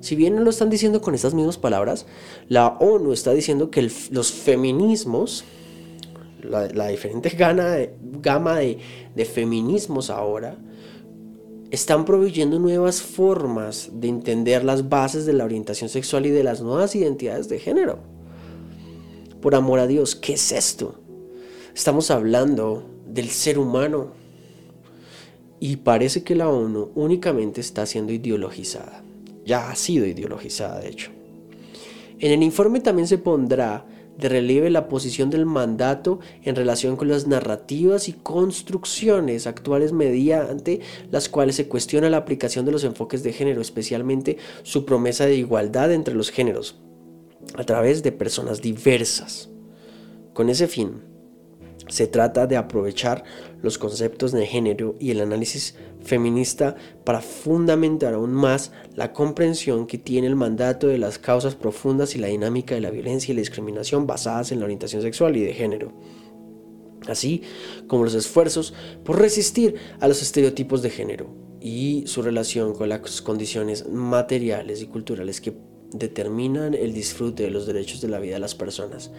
Si 0.00 0.16
bien 0.16 0.34
no 0.34 0.42
lo 0.42 0.50
están 0.50 0.70
diciendo 0.70 1.00
con 1.02 1.14
estas 1.14 1.34
mismas 1.34 1.58
palabras, 1.58 2.06
la 2.48 2.68
ONU 2.80 3.12
está 3.12 3.32
diciendo 3.32 3.70
que 3.70 3.90
los 4.10 4.32
feminismos, 4.32 5.44
la, 6.42 6.88
diferente 6.88 7.30
gama 7.38 8.56
de, 8.56 8.78
de 9.14 9.24
feminismos 9.24 10.10
ahora, 10.10 10.56
están 11.70 12.04
proveyendo 12.04 12.58
nuevas 12.58 13.00
formas 13.00 13.90
de 13.92 14.08
entender 14.08 14.64
las 14.64 14.88
bases 14.88 15.24
de 15.26 15.32
la 15.32 15.44
orientación 15.44 15.88
sexual 15.88 16.26
y 16.26 16.30
de 16.30 16.42
las 16.42 16.60
nuevas 16.60 16.94
identidades 16.94 17.48
de 17.48 17.58
género. 17.58 17.98
Por 19.40 19.54
amor 19.54 19.78
a 19.78 19.86
Dios, 19.86 20.16
¿qué 20.16 20.34
es 20.34 20.52
esto? 20.52 20.96
Estamos 21.74 22.10
hablando 22.10 22.84
del 23.06 23.30
ser 23.30 23.58
humano 23.58 24.08
y 25.60 25.76
parece 25.76 26.24
que 26.24 26.34
la 26.34 26.48
ONU 26.48 26.90
únicamente 26.94 27.60
está 27.60 27.86
siendo 27.86 28.12
ideologizada. 28.12 29.02
Ya 29.46 29.70
ha 29.70 29.76
sido 29.76 30.06
ideologizada, 30.06 30.80
de 30.80 30.88
hecho. 30.88 31.10
En 32.18 32.32
el 32.32 32.42
informe 32.42 32.80
también 32.80 33.06
se 33.08 33.18
pondrá 33.18 33.86
de 34.20 34.28
relieve 34.28 34.70
la 34.70 34.88
posición 34.88 35.30
del 35.30 35.46
mandato 35.46 36.20
en 36.42 36.56
relación 36.56 36.96
con 36.96 37.08
las 37.08 37.26
narrativas 37.26 38.08
y 38.08 38.12
construcciones 38.12 39.46
actuales 39.46 39.92
mediante 39.92 40.80
las 41.10 41.28
cuales 41.28 41.56
se 41.56 41.68
cuestiona 41.68 42.10
la 42.10 42.18
aplicación 42.18 42.64
de 42.64 42.72
los 42.72 42.84
enfoques 42.84 43.22
de 43.22 43.32
género, 43.32 43.60
especialmente 43.60 44.38
su 44.62 44.84
promesa 44.84 45.26
de 45.26 45.36
igualdad 45.36 45.92
entre 45.92 46.14
los 46.14 46.30
géneros, 46.30 46.80
a 47.56 47.64
través 47.64 48.02
de 48.02 48.12
personas 48.12 48.60
diversas. 48.60 49.48
Con 50.32 50.48
ese 50.48 50.68
fin, 50.68 51.09
Se 51.90 52.06
trata 52.06 52.46
de 52.46 52.56
aprovechar 52.56 53.24
los 53.62 53.76
conceptos 53.76 54.30
de 54.30 54.46
género 54.46 54.94
y 55.00 55.10
el 55.10 55.20
análisis 55.20 55.74
feminista 56.02 56.76
para 57.04 57.20
fundamentar 57.20 58.14
aún 58.14 58.32
más 58.32 58.72
la 58.94 59.12
comprensión 59.12 59.86
que 59.86 59.98
tiene 59.98 60.28
el 60.28 60.36
mandato 60.36 60.86
de 60.86 60.98
las 60.98 61.18
causas 61.18 61.56
profundas 61.56 62.14
y 62.14 62.18
la 62.18 62.28
dinámica 62.28 62.76
de 62.76 62.80
la 62.80 62.90
violencia 62.90 63.32
y 63.32 63.34
la 63.34 63.40
discriminación 63.40 64.06
basadas 64.06 64.52
en 64.52 64.60
la 64.60 64.66
orientación 64.66 65.02
sexual 65.02 65.36
y 65.36 65.40
de 65.40 65.52
género. 65.52 65.92
Así 67.08 67.42
como 67.88 68.04
los 68.04 68.14
esfuerzos 68.14 68.72
por 69.04 69.18
resistir 69.18 69.74
a 69.98 70.06
los 70.06 70.22
estereotipos 70.22 70.82
de 70.82 70.90
género 70.90 71.34
y 71.60 72.04
su 72.06 72.22
relación 72.22 72.72
con 72.72 72.88
las 72.88 73.20
condiciones 73.20 73.88
materiales 73.88 74.80
y 74.80 74.86
culturales 74.86 75.40
que 75.40 75.54
determinan 75.92 76.74
el 76.74 76.92
disfrute 76.92 77.44
de 77.44 77.50
los 77.50 77.66
derechos 77.66 78.00
de 78.00 78.08
la 78.08 78.18
vida 78.18 78.34
de 78.34 78.40
las 78.40 78.54
personas. 78.54 79.10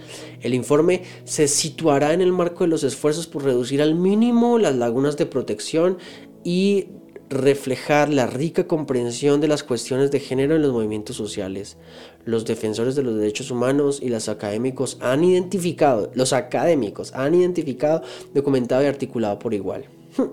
El 0.42 0.54
informe 0.54 1.04
se 1.24 1.48
situará 1.48 2.14
en 2.14 2.22
el 2.22 2.32
marco 2.32 2.64
de 2.64 2.70
los 2.70 2.84
esfuerzos 2.84 3.28
por 3.28 3.44
reducir 3.44 3.82
al 3.82 3.96
mínimo 3.96 4.58
las 4.58 4.76
lagunas 4.76 5.18
de 5.18 5.26
protección 5.26 5.98
y 6.44 6.88
reflejar 7.32 8.10
la 8.10 8.28
rica 8.28 8.68
comprensión 8.68 9.40
de 9.40 9.48
las 9.48 9.64
cuestiones 9.64 10.12
de 10.12 10.20
género 10.20 10.56
en 10.56 10.62
los 10.62 10.74
movimientos 10.74 11.16
sociales. 11.16 11.78
Los 12.26 12.46
defensores 12.46 12.96
de 12.96 13.04
los 13.04 13.16
derechos 13.16 13.52
humanos 13.52 14.00
y 14.02 14.10
los 14.10 14.28
académicos 14.28 14.98
han 15.00 15.24
identificado, 15.24 16.12
los 16.14 16.34
académicos 16.34 17.14
han 17.14 17.34
identificado, 17.34 18.02
documentado 18.34 18.84
y 18.84 18.88
articulado 18.88 19.40
por 19.40 19.54
igual. 19.54 19.86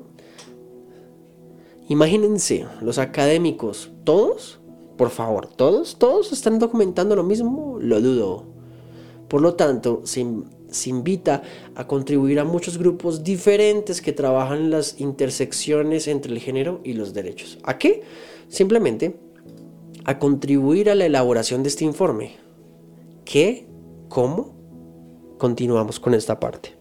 Imagínense, 1.88 2.66
los 2.82 2.98
académicos, 2.98 3.90
todos, 4.04 4.58
por 4.98 5.10
favor, 5.10 5.46
todos, 5.46 5.96
todos 5.98 6.32
están 6.32 6.58
documentando 6.58 7.16
lo 7.16 7.22
mismo, 7.22 7.78
lo 7.80 8.00
dudo. 8.02 8.44
Por 9.28 9.40
lo 9.40 9.54
tanto, 9.54 10.02
se, 10.04 10.20
invita 10.90 11.42
a 11.76 11.86
contribuir 11.86 12.40
a 12.40 12.44
muchos 12.44 12.76
grupos 12.76 13.22
diferentes 13.22 14.02
que 14.02 14.12
trabajan 14.12 14.70
las 14.70 15.00
intersecciones 15.00 16.08
entre 16.08 16.32
el 16.32 16.40
género 16.40 16.80
y 16.82 16.94
los 16.94 17.14
derechos. 17.14 17.58
¿A 17.62 17.78
qué? 17.78 18.02
Simplemente 18.48 19.16
a 20.04 20.18
contribuir 20.18 20.90
a 20.90 20.94
la 20.94 21.06
elaboración 21.06 21.62
de 21.62 21.68
este 21.68 21.84
informe. 21.84 22.36
¿Qué? 23.24 23.66
¿Cómo? 24.08 24.56
Continuamos 25.38 26.00
con 26.00 26.14
esta 26.14 26.40
parte. 26.40 26.74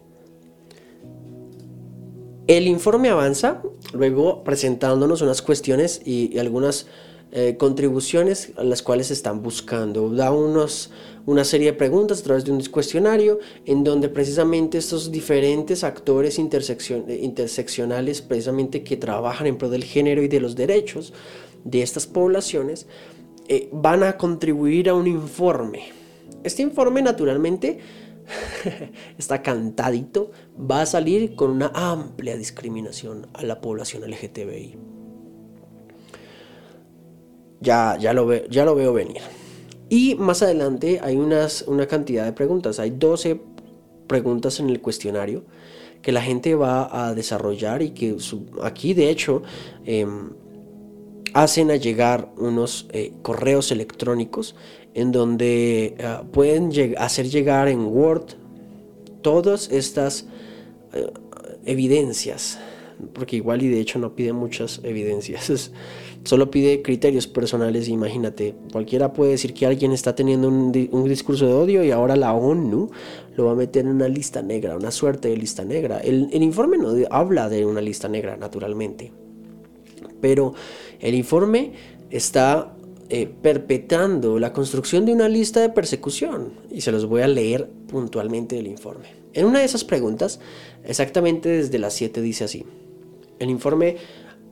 El 2.48 2.66
informe 2.66 3.10
avanza, 3.10 3.62
luego 3.94 4.46
presentándonos 4.46 5.22
unas 5.22 5.42
cuestiones 5.42 6.02
y, 6.06 6.40
algunas 6.40 6.88
eh, 7.32 7.58
contribuciones 7.58 8.54
a 8.56 8.64
las 8.64 8.82
cuales 8.82 9.12
están 9.12 9.44
buscando. 9.44 10.10
Da 10.10 10.32
unos, 10.32 10.92
una 11.26 11.44
serie 11.44 11.72
de 11.72 11.78
preguntas 11.78 12.22
a 12.22 12.24
través 12.24 12.46
de 12.46 12.54
un 12.54 12.64
cuestionario 12.66 13.40
en 13.66 13.84
donde 13.84 14.08
precisamente 14.08 14.78
estos 14.78 15.12
diferentes 15.12 15.84
actores 15.84 16.40
eh, 16.40 17.20
interseccionales, 17.22 18.22
precisamente 18.22 18.82
que 18.82 18.96
trabajan 18.96 19.48
en 19.48 19.58
pro 19.58 19.68
del 19.68 19.84
género 19.84 20.22
y 20.24 20.30
de 20.30 20.40
los 20.40 20.56
derechos 20.56 21.14
de 21.66 21.82
estas 21.82 22.08
poblaciones, 22.08 22.88
eh, 23.50 23.68
van 23.74 24.04
a 24.04 24.18
contribuir 24.18 24.88
a 24.88 24.94
un 24.94 25.08
informe. 25.08 25.84
Este 26.46 26.62
informe 26.62 27.02
naturalmente 27.02 27.80
está 29.18 29.42
cantadito, 29.42 30.32
va 30.58 30.82
a 30.82 30.86
salir 30.86 31.36
con 31.36 31.52
una 31.52 31.72
amplia 31.74 32.38
discriminación 32.38 33.28
a 33.34 33.44
la 33.44 33.60
población 33.60 34.10
LGTBI. 34.10 34.97
Ya, 37.60 37.98
ya, 38.00 38.14
lo, 38.14 38.32
ya 38.48 38.66
lo 38.66 38.76
veo 38.76 38.94
venir. 38.94 39.22
Y 39.90 40.16
más 40.16 40.44
adelante 40.44 41.00
hay 41.02 41.16
unas, 41.16 41.64
una 41.64 41.88
cantidad 41.88 42.26
de 42.26 42.34
preguntas. 42.34 42.80
Hay 42.80 42.92
12 42.92 43.40
preguntas 44.08 44.60
en 44.60 44.70
el 44.70 44.82
cuestionario 44.82 45.44
que 46.02 46.12
la 46.12 46.22
gente 46.22 46.56
va 46.56 47.08
a 47.08 47.14
desarrollar 47.14 47.82
y 47.82 47.92
que 47.92 48.16
aquí 48.62 48.94
de 48.94 49.10
hecho 49.10 49.44
em, 49.86 50.32
hacen 51.34 51.72
a 51.72 51.76
llegar 51.76 52.32
unos 52.38 52.88
eh, 52.92 53.14
correos 53.22 53.72
electrónicos 53.72 54.56
en 54.94 55.12
donde 55.12 55.96
ah, 56.04 56.24
pueden 56.32 56.72
hacer 56.98 57.30
llegar 57.30 57.68
en 57.68 57.86
Word 57.86 58.36
todas 59.22 59.70
estas 59.70 60.28
eh, 60.94 61.12
evidencias 61.66 62.60
porque 63.14 63.36
igual 63.36 63.62
y 63.62 63.68
de 63.68 63.80
hecho 63.80 64.00
no 64.00 64.16
pide 64.16 64.34
muchas 64.34 64.82
evidencias, 64.84 65.72
solo 66.24 66.52
pide 66.52 66.82
criterios 66.82 67.28
personales. 67.28 67.88
Imagínate, 67.88 68.56
cualquiera 68.72 69.14
puede 69.14 69.32
decir 69.32 69.54
que 69.54 69.66
alguien 69.66 69.92
está 69.92 70.16
teniendo 70.16 70.48
un, 70.48 70.72
discurso 70.72 71.46
de 71.46 71.54
odio 71.54 71.84
y 71.84 71.92
ahora 71.92 72.16
la 72.16 72.34
ONU 72.34 72.90
lo 73.36 73.46
va 73.46 73.52
a 73.52 73.56
meter 73.56 73.86
en 73.86 73.92
una 73.92 74.08
lista 74.08 74.42
negra, 74.42 74.76
una 74.76 74.92
suerte 74.92 75.30
de 75.30 75.38
lista 75.38 75.64
negra. 75.64 76.00
El, 76.00 76.30
informe 76.42 76.78
no 76.78 76.94
habla 77.10 77.50
de 77.50 77.66
una 77.66 77.82
lista 77.82 78.08
negra, 78.08 78.38
naturalmente, 78.38 79.12
pero 80.20 80.54
el 81.00 81.16
informe 81.16 81.74
está 82.10 82.74
eh, 83.10 83.30
perpetrando 83.42 84.40
la 84.40 84.54
construcción 84.54 85.06
de 85.06 85.14
una 85.14 85.30
lista 85.30 85.62
de 85.62 85.70
persecución 85.70 86.54
y 86.72 86.82
se 86.82 86.92
los 86.92 87.06
voy 87.06 87.22
a 87.22 87.28
leer 87.28 87.70
puntualmente 87.88 88.56
del 88.56 88.68
informe. 88.68 89.18
En 89.34 89.46
una 89.46 89.60
de 89.60 89.66
esas 89.66 89.84
preguntas, 89.84 90.40
exactamente 90.84 91.48
desde 91.48 91.78
las 91.78 91.94
7 91.94 92.22
dice 92.22 92.46
así. 92.46 92.66
El 93.40 93.50
informe 93.50 93.98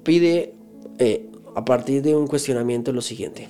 pide, 0.04 0.54
eh, 1.00 1.30
a 1.56 1.66
partir 1.66 2.02
de 2.02 2.16
un 2.16 2.28
cuestionamiento, 2.28 2.92
lo 2.92 3.02
siguiente. 3.02 3.48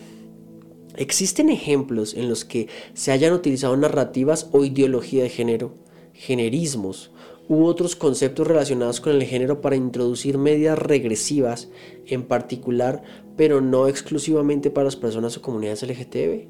¿Existen 0.96 1.50
ejemplos 1.50 2.14
en 2.14 2.30
los 2.30 2.46
que 2.46 2.70
se 2.94 3.12
hayan 3.12 3.34
utilizado 3.34 3.76
narrativas 3.76 4.50
o 4.52 4.64
ideología 4.64 5.24
de 5.24 5.30
género, 5.30 5.76
generismos 6.14 7.12
u 7.50 7.66
otros 7.66 7.96
conceptos 7.96 8.48
relacionados 8.48 9.02
con 9.02 9.14
el 9.14 9.24
género 9.24 9.60
para 9.62 9.76
introducir 9.76 10.38
medidas 10.38 10.80
regresivas, 10.80 11.70
en 12.06 12.24
particular, 12.24 13.04
pero 13.36 13.60
no 13.60 13.88
exclusivamente 13.88 14.70
para 14.70 14.86
las 14.86 14.96
personas 14.96 15.36
o 15.36 15.42
comunidades 15.42 15.84
LGTB? 15.84 16.48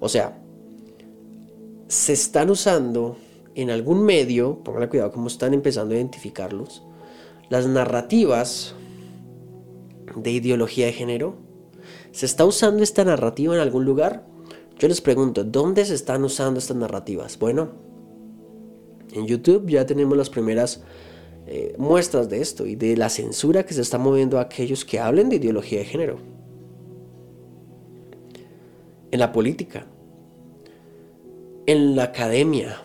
O 0.00 0.08
sea, 0.08 0.42
se 1.88 2.14
están 2.14 2.48
usando 2.48 3.18
en 3.54 3.70
algún 3.70 4.02
medio, 4.02 4.64
pónganle 4.64 4.88
cuidado 4.88 5.12
cómo 5.12 5.28
están 5.28 5.52
empezando 5.52 5.94
a 5.94 5.98
identificarlos, 5.98 6.82
las 7.52 7.66
narrativas 7.66 8.74
de 10.16 10.30
ideología 10.30 10.86
de 10.86 10.94
género? 10.94 11.34
¿Se 12.10 12.24
está 12.24 12.46
usando 12.46 12.82
esta 12.82 13.04
narrativa 13.04 13.54
en 13.54 13.60
algún 13.60 13.84
lugar? 13.84 14.26
Yo 14.78 14.88
les 14.88 15.02
pregunto, 15.02 15.44
¿dónde 15.44 15.84
se 15.84 15.94
están 15.94 16.24
usando 16.24 16.58
estas 16.58 16.78
narrativas? 16.78 17.38
Bueno, 17.38 17.72
en 19.12 19.26
YouTube 19.26 19.68
ya 19.68 19.84
tenemos 19.84 20.16
las 20.16 20.30
primeras 20.30 20.82
eh, 21.46 21.74
muestras 21.76 22.30
de 22.30 22.40
esto 22.40 22.64
y 22.64 22.74
de 22.74 22.96
la 22.96 23.10
censura 23.10 23.66
que 23.66 23.74
se 23.74 23.82
está 23.82 23.98
moviendo 23.98 24.38
a 24.38 24.42
aquellos 24.42 24.86
que 24.86 24.98
hablen 24.98 25.28
de 25.28 25.36
ideología 25.36 25.80
de 25.80 25.84
género. 25.84 26.20
En 29.10 29.20
la 29.20 29.30
política, 29.30 29.86
en 31.66 31.96
la 31.96 32.04
academia, 32.04 32.80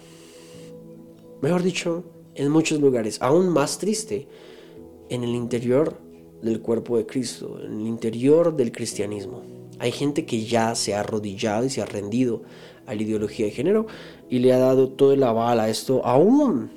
mejor 1.42 1.64
dicho, 1.64 2.04
en 2.36 2.52
muchos 2.52 2.82
lugares, 2.82 3.18
aún 3.22 3.48
más 3.48 3.78
triste, 3.78 4.28
en 5.10 5.24
el 5.24 5.36
interior 5.36 6.00
del 6.42 6.62
cuerpo 6.62 6.98
de 6.98 7.06
Cristo, 7.06 7.60
en 7.64 7.82
el 7.82 7.88
interior 7.88 8.56
del 8.56 8.72
cristianismo. 8.72 9.42
Hay 9.80 9.92
gente 9.92 10.26
que 10.26 10.46
ya 10.46 10.76
se 10.76 10.96
ha 10.96 11.02
arrodillado 11.02 11.66
y 11.66 11.70
se 11.70 11.82
ha 11.82 11.86
rendido 11.86 12.44
a 12.86 12.96
la 12.96 13.02
ideología 13.02 13.46
de 13.46 13.52
género 13.52 13.88
y 14.30 14.40
le 14.40 14.54
ha 14.54 14.60
dado 14.60 14.90
todo 14.90 15.14
el 15.14 15.24
aval 15.24 15.60
a 15.60 15.70
esto, 15.70 16.06
aún 16.06 16.72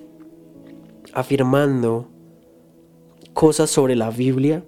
afirmando 1.13 2.09
cosas 3.33 3.71
sobre 3.71 3.97
la 3.97 4.11
Biblia 4.11 4.65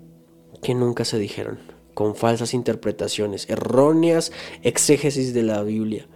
que 0.62 0.75
nunca 0.75 1.05
se 1.05 1.18
dijeron, 1.18 1.59
con 1.94 2.14
falsas 2.14 2.55
interpretaciones, 2.55 3.51
erróneas 3.51 4.33
exégesis 4.62 5.35
de 5.35 5.42
la 5.42 5.62
Biblia. 5.62 6.07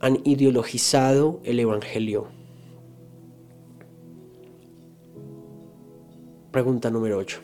Han 0.00 0.20
ideologizado 0.24 1.40
el 1.44 1.58
Evangelio 1.60 2.28
Pregunta 6.50 6.90
número 6.90 7.18
8. 7.18 7.38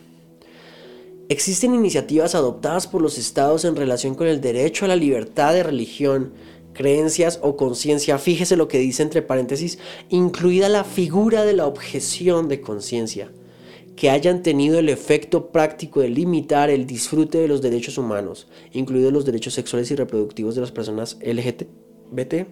¿Existen 1.29 1.73
iniciativas 1.73 2.35
adoptadas 2.35 2.87
por 2.87 3.01
los 3.01 3.17
estados 3.17 3.65
en 3.65 3.75
relación 3.75 4.15
con 4.15 4.27
el 4.27 4.41
derecho 4.41 4.85
a 4.85 4.87
la 4.87 4.95
libertad 4.95 5.53
de 5.53 5.63
religión, 5.63 6.33
creencias 6.73 7.39
o 7.41 7.55
conciencia? 7.57 8.17
Fíjese 8.17 8.55
lo 8.55 8.67
que 8.67 8.79
dice 8.79 9.03
entre 9.03 9.21
paréntesis, 9.21 9.77
incluida 10.09 10.69
la 10.69 10.83
figura 10.83 11.45
de 11.45 11.53
la 11.53 11.67
objeción 11.67 12.47
de 12.47 12.61
conciencia, 12.61 13.31
que 13.95 14.09
hayan 14.09 14.43
tenido 14.43 14.79
el 14.79 14.89
efecto 14.89 15.51
práctico 15.51 16.01
de 16.01 16.09
limitar 16.09 16.69
el 16.69 16.85
disfrute 16.85 17.37
de 17.37 17.47
los 17.47 17.61
derechos 17.61 17.97
humanos, 17.97 18.47
incluidos 18.71 19.11
los 19.11 19.25
derechos 19.25 19.53
sexuales 19.53 19.89
y 19.91 19.95
reproductivos 19.95 20.55
de 20.55 20.61
las 20.61 20.71
personas 20.71 21.17
LGBT. 21.21 22.45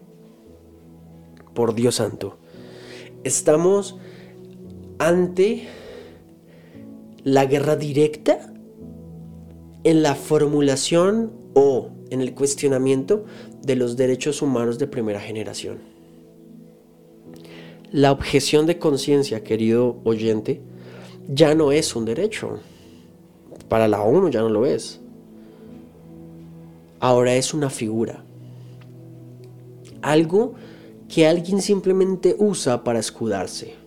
Por 1.53 1.75
Dios 1.75 1.95
santo. 1.95 2.37
Estamos 3.23 3.95
ante 4.99 5.67
la 7.25 7.47
guerra 7.47 7.75
directa 7.75 8.53
en 9.83 10.03
la 10.03 10.13
formulación 10.13 11.33
o 11.55 11.89
en 12.11 12.21
el 12.21 12.35
cuestionamiento 12.35 13.25
de 13.63 13.75
los 13.75 13.97
derechos 13.97 14.43
humanos 14.43 14.77
de 14.77 14.85
primera 14.85 15.19
generación. 15.19 15.79
La 17.91 18.11
objeción 18.11 18.67
de 18.67 18.77
conciencia, 18.77 19.43
querido 19.43 19.99
oyente, 20.03 20.61
ya 21.27 21.55
no 21.55 21.71
es 21.71 21.95
un 21.95 22.05
derecho. 22.05 22.59
Para 23.69 23.87
la 23.87 24.03
ONU 24.03 24.29
ya 24.29 24.41
no 24.41 24.49
lo 24.49 24.67
es. 24.67 25.01
Ahora 26.99 27.33
es 27.33 27.55
una 27.55 27.71
figura. 27.71 28.23
Algo 30.03 30.53
que 31.09 31.25
alguien 31.25 31.59
simplemente 31.59 32.35
usa 32.37 32.83
para 32.83 32.99
escudarse. 32.99 33.84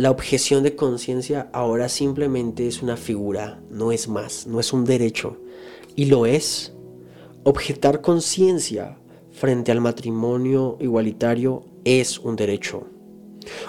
La 0.00 0.10
objeción 0.10 0.62
de 0.62 0.76
conciencia 0.76 1.50
ahora 1.52 1.90
simplemente 1.90 2.66
es 2.66 2.80
una 2.80 2.96
figura, 2.96 3.60
no 3.70 3.92
es 3.92 4.08
más, 4.08 4.46
no 4.46 4.58
es 4.58 4.72
un 4.72 4.86
derecho. 4.86 5.36
Y 5.94 6.06
lo 6.06 6.24
es. 6.24 6.72
Objetar 7.42 8.00
conciencia 8.00 8.96
frente 9.30 9.70
al 9.72 9.82
matrimonio 9.82 10.78
igualitario 10.80 11.66
es 11.84 12.18
un 12.18 12.34
derecho. 12.34 12.86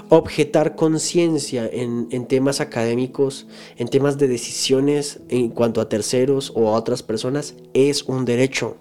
Objetar 0.07 0.77
conciencia 0.77 1.69
en, 1.69 2.07
temas 2.27 2.61
académicos, 2.61 3.45
en 3.75 3.89
temas 3.89 4.17
de 4.17 4.29
decisiones 4.29 5.19
en 5.27 5.49
cuanto 5.49 5.81
a 5.81 5.89
terceros 5.89 6.53
o 6.55 6.69
a 6.69 6.77
otras 6.77 7.03
personas, 7.03 7.55
es 7.73 8.03
un 8.03 8.23
derecho. 8.23 8.77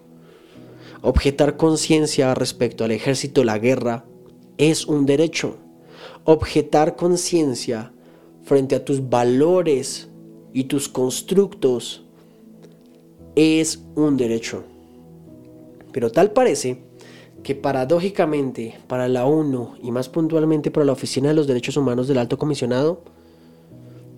Objetar 1.03 1.57
conciencia 1.57 2.33
respecto 2.33 2.85
al 2.85 2.93
ejército, 2.93 3.43
la 3.43 3.59
guerra, 3.59 4.05
es 4.57 4.87
un 4.87 5.05
derecho. 5.05 5.59
Objetar 6.25 6.97
conciencia 6.97 7.93
frente 8.43 8.75
a 8.75 8.85
tus 8.85 9.09
valores 9.09 10.09
y 10.53 10.65
tus 10.65 10.89
constructos 10.89 12.05
es 13.35 13.83
un 13.95 14.17
derecho. 14.17 14.65
Pero 15.93 16.11
tal 16.11 16.33
parece 16.33 16.83
que 17.43 17.55
paradójicamente 17.55 18.79
para 18.87 19.09
la 19.09 19.25
ONU 19.25 19.75
y 19.83 19.91
más 19.91 20.09
puntualmente 20.09 20.71
para 20.71 20.87
la 20.87 20.93
Oficina 20.93 21.29
de 21.29 21.35
los 21.35 21.47
Derechos 21.47 21.77
Humanos 21.77 22.07
del 22.07 22.19
Alto 22.19 22.39
Comisionado, 22.39 23.03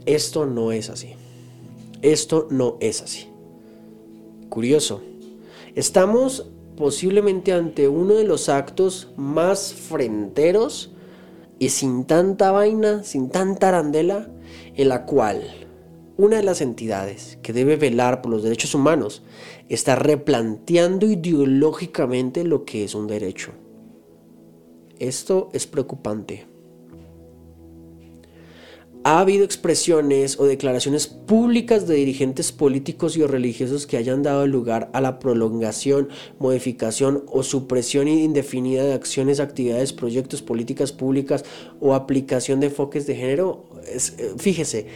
esto 0.06 0.46
no 0.46 0.72
es 0.72 0.90
así. 0.90 1.14
Esto 2.02 2.48
no 2.50 2.78
es 2.80 3.00
así. 3.00 3.28
Curioso. 4.48 5.02
Estamos 5.74 6.46
posiblemente 6.76 7.52
ante 7.52 7.86
uno 7.86 8.14
de 8.14 8.24
los 8.24 8.48
actos 8.48 9.08
más 9.16 9.72
frenteros 9.72 10.90
y 11.62 11.68
sin 11.68 12.06
tanta 12.06 12.50
vaina, 12.50 13.04
sin 13.04 13.30
tanta 13.30 13.68
arandela, 13.68 14.28
en 14.74 14.88
la 14.88 15.06
cual 15.06 15.68
una 16.16 16.38
de 16.38 16.42
las 16.42 16.60
entidades 16.60 17.38
que 17.40 17.52
debe 17.52 17.76
velar 17.76 18.20
por 18.20 18.32
los 18.32 18.42
derechos 18.42 18.74
humanos 18.74 19.22
está 19.68 19.94
replanteando 19.94 21.06
ideológicamente 21.06 22.42
lo 22.42 22.64
que 22.64 22.82
es 22.82 22.96
un 22.96 23.06
derecho. 23.06 23.52
Esto 24.98 25.50
es 25.52 25.68
preocupante. 25.68 26.51
Ha 29.04 29.18
habido 29.18 29.44
expresiones 29.44 30.38
o 30.38 30.44
declaraciones 30.44 31.08
públicas 31.08 31.88
de 31.88 31.96
dirigentes 31.96 32.52
políticos 32.52 33.16
y 33.16 33.22
o 33.22 33.26
religiosos 33.26 33.88
que 33.88 33.96
hayan 33.96 34.22
dado 34.22 34.46
lugar 34.46 34.90
a 34.92 35.00
la 35.00 35.18
prolongación, 35.18 36.08
modificación 36.38 37.24
o 37.26 37.42
supresión 37.42 38.06
indefinida 38.06 38.84
de 38.84 38.92
acciones, 38.92 39.40
actividades, 39.40 39.92
proyectos, 39.92 40.40
políticas 40.40 40.92
públicas 40.92 41.44
o 41.80 41.94
aplicación 41.94 42.60
de 42.60 42.68
enfoques 42.68 43.06
de 43.08 43.16
género. 43.16 43.64
Eh, 43.86 44.34
fíjese, 44.38 44.86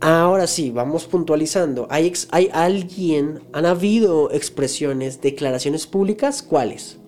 Ahora 0.00 0.46
sí, 0.46 0.70
vamos 0.70 1.06
puntualizando. 1.06 1.86
¿Hay, 1.88 2.12
¿Hay 2.30 2.50
alguien, 2.52 3.40
han 3.52 3.64
habido 3.64 4.30
expresiones, 4.32 5.22
declaraciones 5.22 5.86
públicas? 5.86 6.42
¿Cuáles? 6.42 6.98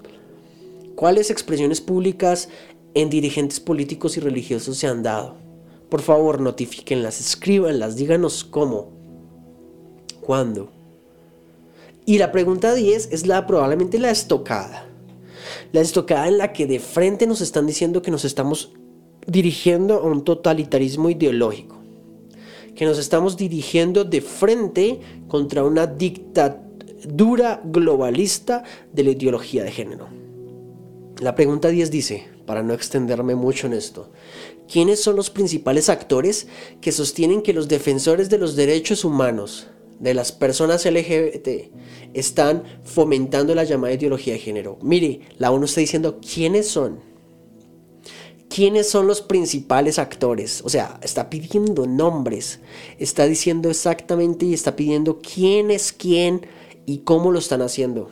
¿Cuáles 0.94 1.30
expresiones 1.30 1.82
públicas 1.82 2.48
en 2.94 3.10
dirigentes 3.10 3.60
políticos 3.60 4.16
y 4.16 4.20
religiosos 4.20 4.78
se 4.78 4.86
han 4.86 5.02
dado? 5.02 5.45
Por 5.88 6.02
favor, 6.02 6.40
notifíquenlas, 6.40 7.20
escríbanlas, 7.20 7.96
díganos 7.96 8.44
cómo, 8.44 8.90
cuándo. 10.20 10.70
Y 12.04 12.18
la 12.18 12.32
pregunta 12.32 12.74
10 12.74 13.08
es 13.12 13.26
la 13.26 13.46
probablemente 13.46 13.98
la 13.98 14.10
estocada. 14.10 14.88
La 15.72 15.80
estocada 15.80 16.28
en 16.28 16.38
la 16.38 16.52
que 16.52 16.66
de 16.66 16.80
frente 16.80 17.26
nos 17.26 17.40
están 17.40 17.66
diciendo 17.66 18.02
que 18.02 18.10
nos 18.10 18.24
estamos 18.24 18.72
dirigiendo 19.26 19.96
a 19.96 20.02
un 20.02 20.24
totalitarismo 20.24 21.10
ideológico 21.10 21.76
que 22.76 22.84
nos 22.84 22.98
estamos 22.98 23.36
dirigiendo 23.36 24.04
de 24.04 24.20
frente 24.20 25.00
contra 25.26 25.64
una 25.64 25.86
dictadura 25.86 27.60
globalista 27.64 28.62
de 28.92 29.02
la 29.02 29.10
ideología 29.10 29.64
de 29.64 29.72
género. 29.72 30.08
La 31.20 31.34
pregunta 31.34 31.68
10 31.68 31.90
dice, 31.90 32.28
para 32.44 32.62
no 32.62 32.74
extenderme 32.74 33.34
mucho 33.34 33.66
en 33.66 33.72
esto, 33.72 34.10
¿quiénes 34.70 35.02
son 35.02 35.16
los 35.16 35.30
principales 35.30 35.88
actores 35.88 36.46
que 36.80 36.92
sostienen 36.92 37.42
que 37.42 37.52
los 37.52 37.68
defensores 37.68 38.28
de 38.30 38.38
los 38.38 38.56
derechos 38.56 39.04
humanos 39.04 39.68
de 40.00 40.14
las 40.14 40.32
personas 40.32 40.84
LGBT 40.84 41.72
están 42.12 42.62
fomentando 42.84 43.54
la 43.54 43.64
llamada 43.64 43.94
ideología 43.94 44.34
de 44.34 44.40
género? 44.40 44.78
Mire, 44.82 45.20
la 45.38 45.50
ONU 45.50 45.64
está 45.64 45.80
diciendo 45.80 46.20
quiénes 46.20 46.68
son 46.68 47.00
quiénes 48.48 48.88
son 48.88 49.06
los 49.06 49.22
principales 49.22 49.98
actores. 49.98 50.62
O 50.64 50.68
sea, 50.68 50.98
está 51.02 51.28
pidiendo 51.28 51.86
nombres, 51.86 52.60
está 52.98 53.26
diciendo 53.26 53.68
exactamente 53.68 54.46
y 54.46 54.54
está 54.54 54.76
pidiendo 54.76 55.18
quién 55.18 55.70
es 55.70 55.92
quién 55.92 56.46
y 56.86 56.98
cómo 56.98 57.32
lo 57.32 57.38
están 57.38 57.62
haciendo. 57.62 58.10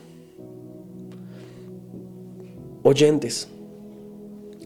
Oyentes, 2.83 3.49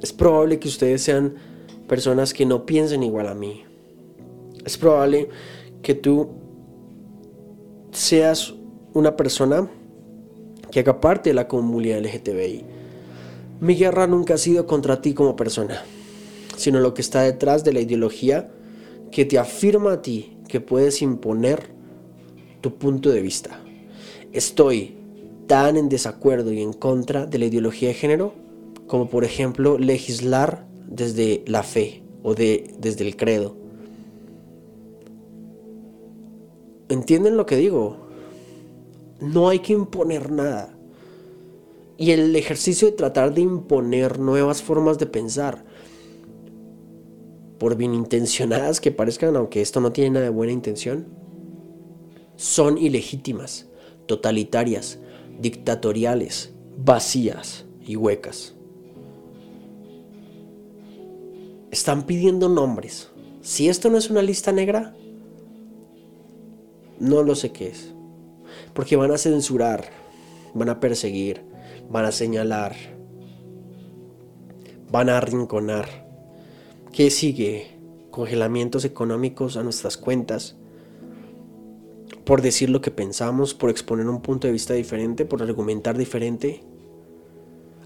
es 0.02 0.12
probable 0.12 0.58
que 0.58 0.68
ustedes 0.68 1.02
sean 1.02 1.36
personas 1.88 2.32
que 2.32 2.46
no 2.46 2.66
piensen 2.66 3.02
igual 3.02 3.26
a 3.26 3.34
mí. 3.34 3.64
Es 4.64 4.78
probable 4.78 5.28
que 5.82 5.94
tú 5.94 6.28
seas 7.92 8.54
una 8.94 9.16
persona 9.16 9.68
que 10.70 10.80
haga 10.80 11.00
parte 11.00 11.30
de 11.30 11.34
la 11.34 11.48
comunidad 11.48 12.00
LGTBI 12.00 12.78
mi 13.60 13.74
guerra 13.74 14.06
nunca 14.06 14.34
ha 14.34 14.38
sido 14.38 14.68
contra 14.68 15.02
ti 15.02 15.14
como 15.14 15.34
persona, 15.34 15.82
sino 16.56 16.78
lo 16.78 16.94
que 16.94 17.02
está 17.02 17.22
detrás 17.22 17.64
de 17.64 17.72
la 17.72 17.80
ideología 17.80 18.52
que 19.10 19.24
te 19.24 19.36
afirma 19.36 19.94
a 19.94 20.02
ti 20.02 20.36
que 20.46 20.60
puedes 20.60 21.02
imponer 21.02 21.70
tu 22.60 22.78
punto 22.78 23.10
de 23.10 23.20
vista. 23.20 23.60
Estoy 24.32 24.94
tan 25.48 25.76
en 25.76 25.88
desacuerdo 25.88 26.52
y 26.52 26.62
en 26.62 26.72
contra 26.72 27.26
de 27.26 27.38
la 27.38 27.46
ideología 27.46 27.88
de 27.88 27.94
género 27.94 28.32
como 28.86 29.10
por 29.10 29.24
ejemplo 29.24 29.76
legislar 29.76 30.67
desde 30.88 31.44
la 31.46 31.62
fe 31.62 32.02
o 32.22 32.34
de, 32.34 32.74
desde 32.78 33.06
el 33.06 33.16
credo. 33.16 33.56
¿Entienden 36.88 37.36
lo 37.36 37.46
que 37.46 37.56
digo? 37.56 37.96
No 39.20 39.48
hay 39.48 39.60
que 39.60 39.74
imponer 39.74 40.32
nada 40.32 40.78
y 41.98 42.12
el 42.12 42.34
ejercicio 42.36 42.88
de 42.88 42.96
tratar 42.96 43.34
de 43.34 43.40
imponer 43.40 44.20
nuevas 44.20 44.62
formas 44.62 44.98
de 44.98 45.06
pensar, 45.06 45.64
por 47.58 47.74
bien 47.76 47.92
intencionadas 47.92 48.80
que 48.80 48.92
parezcan, 48.92 49.34
aunque 49.34 49.60
esto 49.60 49.80
no 49.80 49.90
tiene 49.90 50.10
nada 50.10 50.26
de 50.26 50.30
buena 50.30 50.52
intención, 50.52 51.08
son 52.36 52.78
ilegítimas, 52.78 53.66
totalitarias, 54.06 55.00
dictatoriales, 55.40 56.52
vacías 56.76 57.66
y 57.84 57.96
huecas. 57.96 58.54
Están 61.78 62.06
pidiendo 62.06 62.48
nombres. 62.48 63.08
Si 63.40 63.68
esto 63.68 63.88
no 63.88 63.98
es 63.98 64.10
una 64.10 64.20
lista 64.20 64.50
negra, 64.50 64.96
no 66.98 67.22
lo 67.22 67.36
sé 67.36 67.52
qué 67.52 67.68
es. 67.68 67.94
Porque 68.74 68.96
van 68.96 69.12
a 69.12 69.16
censurar, 69.16 69.84
van 70.54 70.70
a 70.70 70.80
perseguir, 70.80 71.40
van 71.88 72.04
a 72.04 72.10
señalar, 72.10 72.74
van 74.90 75.08
a 75.08 75.18
arrinconar. 75.18 75.86
¿Qué 76.92 77.10
sigue? 77.10 77.78
Congelamientos 78.10 78.84
económicos 78.84 79.56
a 79.56 79.62
nuestras 79.62 79.96
cuentas, 79.96 80.56
por 82.24 82.42
decir 82.42 82.70
lo 82.70 82.80
que 82.80 82.90
pensamos, 82.90 83.54
por 83.54 83.70
exponer 83.70 84.08
un 84.08 84.20
punto 84.20 84.48
de 84.48 84.52
vista 84.52 84.74
diferente, 84.74 85.24
por 85.24 85.44
argumentar 85.44 85.96
diferente. 85.96 86.60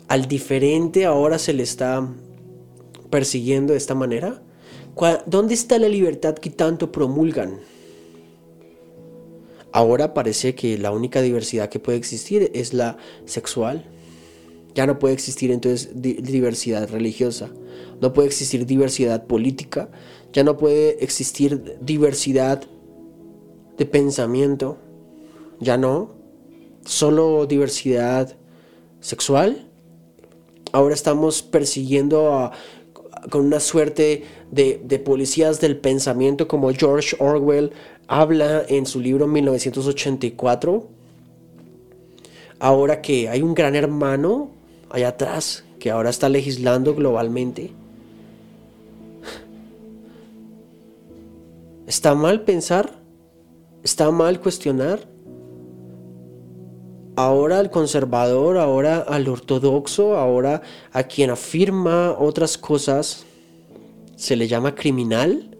Al 0.08 0.28
diferente 0.28 1.04
ahora 1.04 1.38
se 1.38 1.52
le 1.52 1.62
está 1.62 2.08
persiguiendo 3.12 3.74
de 3.74 3.78
esta 3.78 3.94
manera. 3.94 4.42
¿Dónde 5.26 5.52
está 5.54 5.78
la 5.78 5.88
libertad 5.88 6.34
que 6.34 6.48
tanto 6.48 6.90
promulgan? 6.90 7.60
Ahora 9.70 10.14
parece 10.14 10.54
que 10.54 10.78
la 10.78 10.92
única 10.92 11.20
diversidad 11.20 11.68
que 11.68 11.78
puede 11.78 11.98
existir 11.98 12.50
es 12.54 12.72
la 12.72 12.96
sexual. 13.26 13.84
Ya 14.74 14.86
no 14.86 14.98
puede 14.98 15.12
existir 15.12 15.50
entonces 15.50 15.90
diversidad 15.94 16.88
religiosa, 16.88 17.50
no 18.00 18.14
puede 18.14 18.28
existir 18.28 18.64
diversidad 18.64 19.26
política, 19.26 19.90
ya 20.32 20.42
no 20.42 20.56
puede 20.56 21.04
existir 21.04 21.76
diversidad 21.82 22.62
de 23.76 23.84
pensamiento, 23.84 24.78
ya 25.60 25.76
no, 25.76 26.14
solo 26.86 27.44
diversidad 27.44 28.34
sexual. 29.00 29.68
Ahora 30.72 30.94
estamos 30.94 31.42
persiguiendo 31.42 32.32
a, 32.32 32.52
con 33.30 33.46
una 33.46 33.60
suerte 33.60 34.24
de, 34.50 35.02
policías 35.04 35.60
del 35.60 35.76
pensamiento 35.76 36.48
como 36.48 36.72
George 36.72 37.16
Orwell 37.18 37.72
habla 38.08 38.64
en 38.68 38.86
su 38.86 39.00
libro 39.00 39.26
1984. 39.26 40.88
Ahora 42.58 43.02
que 43.02 43.28
hay 43.28 43.42
un 43.42 43.54
gran 43.54 43.74
hermano 43.74 44.50
allá 44.90 45.08
atrás 45.08 45.64
que 45.78 45.90
ahora 45.90 46.10
está 46.10 46.28
legislando 46.28 46.94
globalmente. 46.94 47.72
¿Está 51.86 52.14
mal 52.14 52.42
pensar? 52.42 53.00
¿Está 53.82 54.10
mal 54.10 54.40
cuestionar? 54.40 55.11
Ahora 57.16 57.58
al 57.58 57.70
conservador, 57.70 58.58
ahora 58.58 58.98
al 58.98 59.28
ortodoxo, 59.28 60.16
ahora 60.16 60.62
a 60.92 61.04
quien 61.04 61.30
afirma 61.30 62.16
otras 62.18 62.58
cosas, 62.58 63.24
se 64.16 64.36
le 64.36 64.48
llama 64.48 64.74
criminal, 64.74 65.56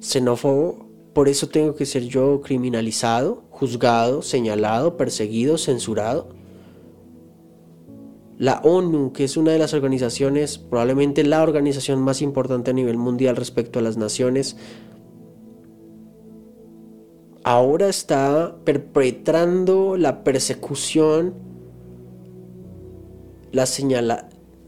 xenófobo. 0.00 0.88
Por 1.12 1.28
eso 1.28 1.48
tengo 1.48 1.74
que 1.74 1.86
ser 1.86 2.04
yo 2.04 2.40
criminalizado, 2.40 3.42
juzgado, 3.50 4.22
señalado, 4.22 4.96
perseguido, 4.96 5.58
censurado. 5.58 6.28
La 8.38 8.60
ONU, 8.64 9.12
que 9.12 9.24
es 9.24 9.36
una 9.36 9.52
de 9.52 9.58
las 9.58 9.74
organizaciones, 9.74 10.56
probablemente 10.56 11.24
la 11.24 11.42
organización 11.42 12.00
más 12.00 12.22
importante 12.22 12.70
a 12.70 12.74
nivel 12.74 12.96
mundial 12.96 13.36
respecto 13.36 13.80
a 13.80 13.82
las 13.82 13.98
naciones, 13.98 14.56
ahora 17.50 17.88
está 17.88 18.54
perpetrando 18.64 19.96
la 19.96 20.22
persecución, 20.22 21.34
la, 23.50 23.66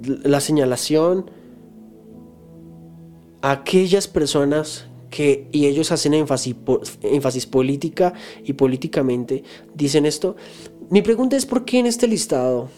la 0.00 0.40
señalación 0.40 1.30
a 3.40 3.52
aquellas 3.52 4.08
personas 4.08 4.86
que, 5.10 5.48
y 5.52 5.66
ellos 5.66 5.92
hacen 5.92 6.12
énfasis 6.12 7.46
política 7.46 8.14
y 8.42 8.54
políticamente, 8.54 9.44
dicen 9.74 10.04
esto. 10.04 10.34
Mi 10.90 11.02
pregunta 11.02 11.36
es 11.36 11.46
por 11.46 11.64
qué 11.64 11.78
en 11.78 11.86
este 11.86 12.08
listado 12.08 12.68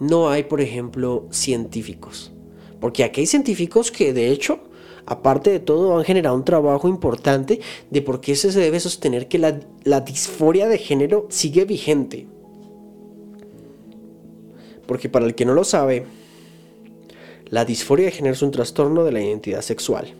no 0.00 0.30
hay, 0.30 0.44
por 0.44 0.62
ejemplo, 0.62 1.26
científicos. 1.30 2.32
Porque 2.80 3.04
aquí 3.04 3.20
hay 3.20 3.26
científicos 3.26 3.90
que 3.90 4.14
de 4.14 4.30
hecho 4.30 4.60
aparte 5.08 5.50
de 5.50 5.58
todo, 5.58 5.96
han 5.96 6.04
generado 6.04 6.36
un 6.36 6.44
trabajo 6.44 6.86
importante 6.86 7.60
de 7.90 8.02
por 8.02 8.20
qué 8.20 8.36
se 8.36 8.50
debe 8.52 8.78
sostener 8.78 9.26
que 9.26 9.38
la, 9.38 10.00
disforia 10.00 10.68
de 10.68 10.76
género 10.76 11.26
sigue 11.30 11.64
vigente. 11.64 12.26
Porque 14.86 15.08
para 15.08 15.24
el 15.24 15.34
que 15.34 15.46
no 15.46 15.54
lo 15.54 15.64
sabe, 15.64 16.04
la 17.46 17.64
disforia 17.64 18.06
de 18.06 18.12
género 18.12 18.34
es 18.34 18.42
un 18.42 18.50
trastorno 18.50 19.04
de 19.04 19.12
la 19.12 19.22
identidad 19.22 19.62
sexual, 19.62 20.14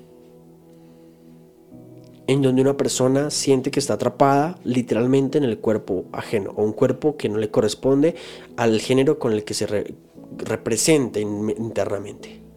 en 2.26 2.40
donde 2.40 2.62
una 2.62 2.78
persona 2.78 3.30
siente 3.30 3.70
que 3.70 3.80
está 3.80 3.94
atrapada 3.94 4.58
literalmente 4.64 5.36
en 5.36 5.44
el 5.44 5.58
cuerpo 5.58 6.06
ajeno, 6.12 6.52
o 6.56 6.62
un 6.62 6.72
cuerpo 6.72 7.18
que 7.18 7.28
no 7.28 7.36
le 7.36 7.50
corresponde 7.50 8.14
al 8.56 8.80
género 8.80 9.18
con 9.18 9.34
el 9.34 9.44
que 9.44 9.52
se 9.52 9.66
representa 10.38 11.20
internamente. 11.20 12.47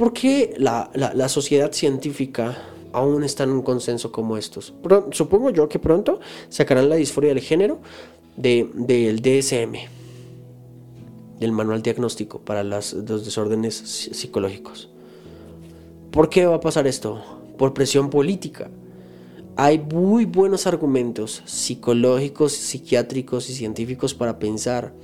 ¿Por 0.00 0.14
qué 0.14 0.54
la, 0.56 1.28
sociedad 1.28 1.72
científica 1.72 2.56
aún 2.94 3.22
está 3.22 3.44
en 3.44 3.50
un 3.50 3.60
consenso 3.60 4.10
como 4.10 4.38
estos? 4.38 4.72
supongo 5.10 5.50
yo 5.50 5.68
que 5.68 5.78
pronto 5.78 6.20
sacarán 6.48 6.88
la 6.88 6.96
disforia 6.96 7.34
del 7.34 7.42
género 7.42 7.80
del 8.34 9.20
DSM, 9.20 9.74
del 11.38 11.52
manual 11.52 11.82
diagnóstico 11.82 12.38
para 12.38 12.64
los 12.64 13.04
desórdenes 13.04 13.74
psicológicos. 13.74 14.88
¿Por 16.10 16.30
qué 16.30 16.46
va 16.46 16.54
a 16.56 16.60
pasar 16.60 16.86
esto? 16.86 17.22
Por 17.58 17.74
presión 17.74 18.08
política. 18.08 18.70
Hay 19.56 19.80
muy 19.80 20.24
buenos 20.24 20.66
argumentos 20.66 21.42
psicológicos, 21.44 22.54
psiquiátricos 22.54 23.50
y 23.50 23.54
científicos 23.54 24.14
para 24.14 24.38
pensar 24.38 24.94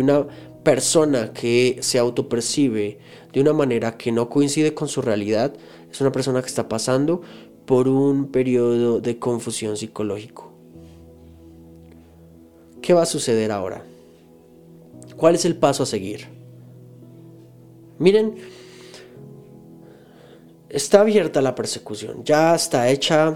una 0.00 0.26
persona 0.62 1.32
que 1.32 1.78
se 1.80 1.98
autopercibe 1.98 2.98
de 3.32 3.40
una 3.40 3.52
manera 3.52 3.96
que 3.96 4.12
no 4.12 4.28
coincide 4.28 4.74
con 4.74 4.88
su 4.88 5.00
realidad 5.02 5.54
es 5.90 6.00
una 6.00 6.12
persona 6.12 6.40
que 6.40 6.48
está 6.48 6.68
pasando 6.68 7.22
por 7.66 7.88
un 7.88 8.30
periodo 8.30 9.00
de 9.00 9.18
confusión 9.18 9.76
psicológico. 9.76 10.52
¿Qué 12.82 12.94
va 12.94 13.02
a 13.02 13.06
suceder 13.06 13.50
ahora? 13.50 13.84
¿Cuál 15.16 15.34
es 15.34 15.44
el 15.44 15.56
paso 15.56 15.82
a 15.82 15.86
seguir? 15.86 16.26
Miren, 17.98 18.36
está 20.68 21.00
abierta 21.00 21.40
la 21.40 21.54
persecución, 21.54 22.22
ya 22.24 22.54
está 22.54 22.90
hecha, 22.90 23.34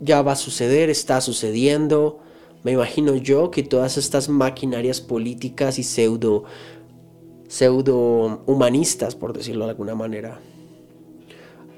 ya 0.00 0.22
va 0.22 0.32
a 0.32 0.36
suceder, 0.36 0.90
está 0.90 1.20
sucediendo. 1.20 2.20
Me 2.64 2.72
imagino 2.72 3.14
yo 3.14 3.50
que 3.50 3.62
todas 3.62 3.98
estas 3.98 4.30
maquinarias 4.30 5.02
políticas 5.02 5.78
y 5.78 5.82
pseudo, 5.82 6.44
pseudo 7.46 8.42
humanistas, 8.46 9.14
por 9.14 9.34
decirlo 9.34 9.66
de 9.66 9.72
alguna 9.72 9.94
manera, 9.94 10.40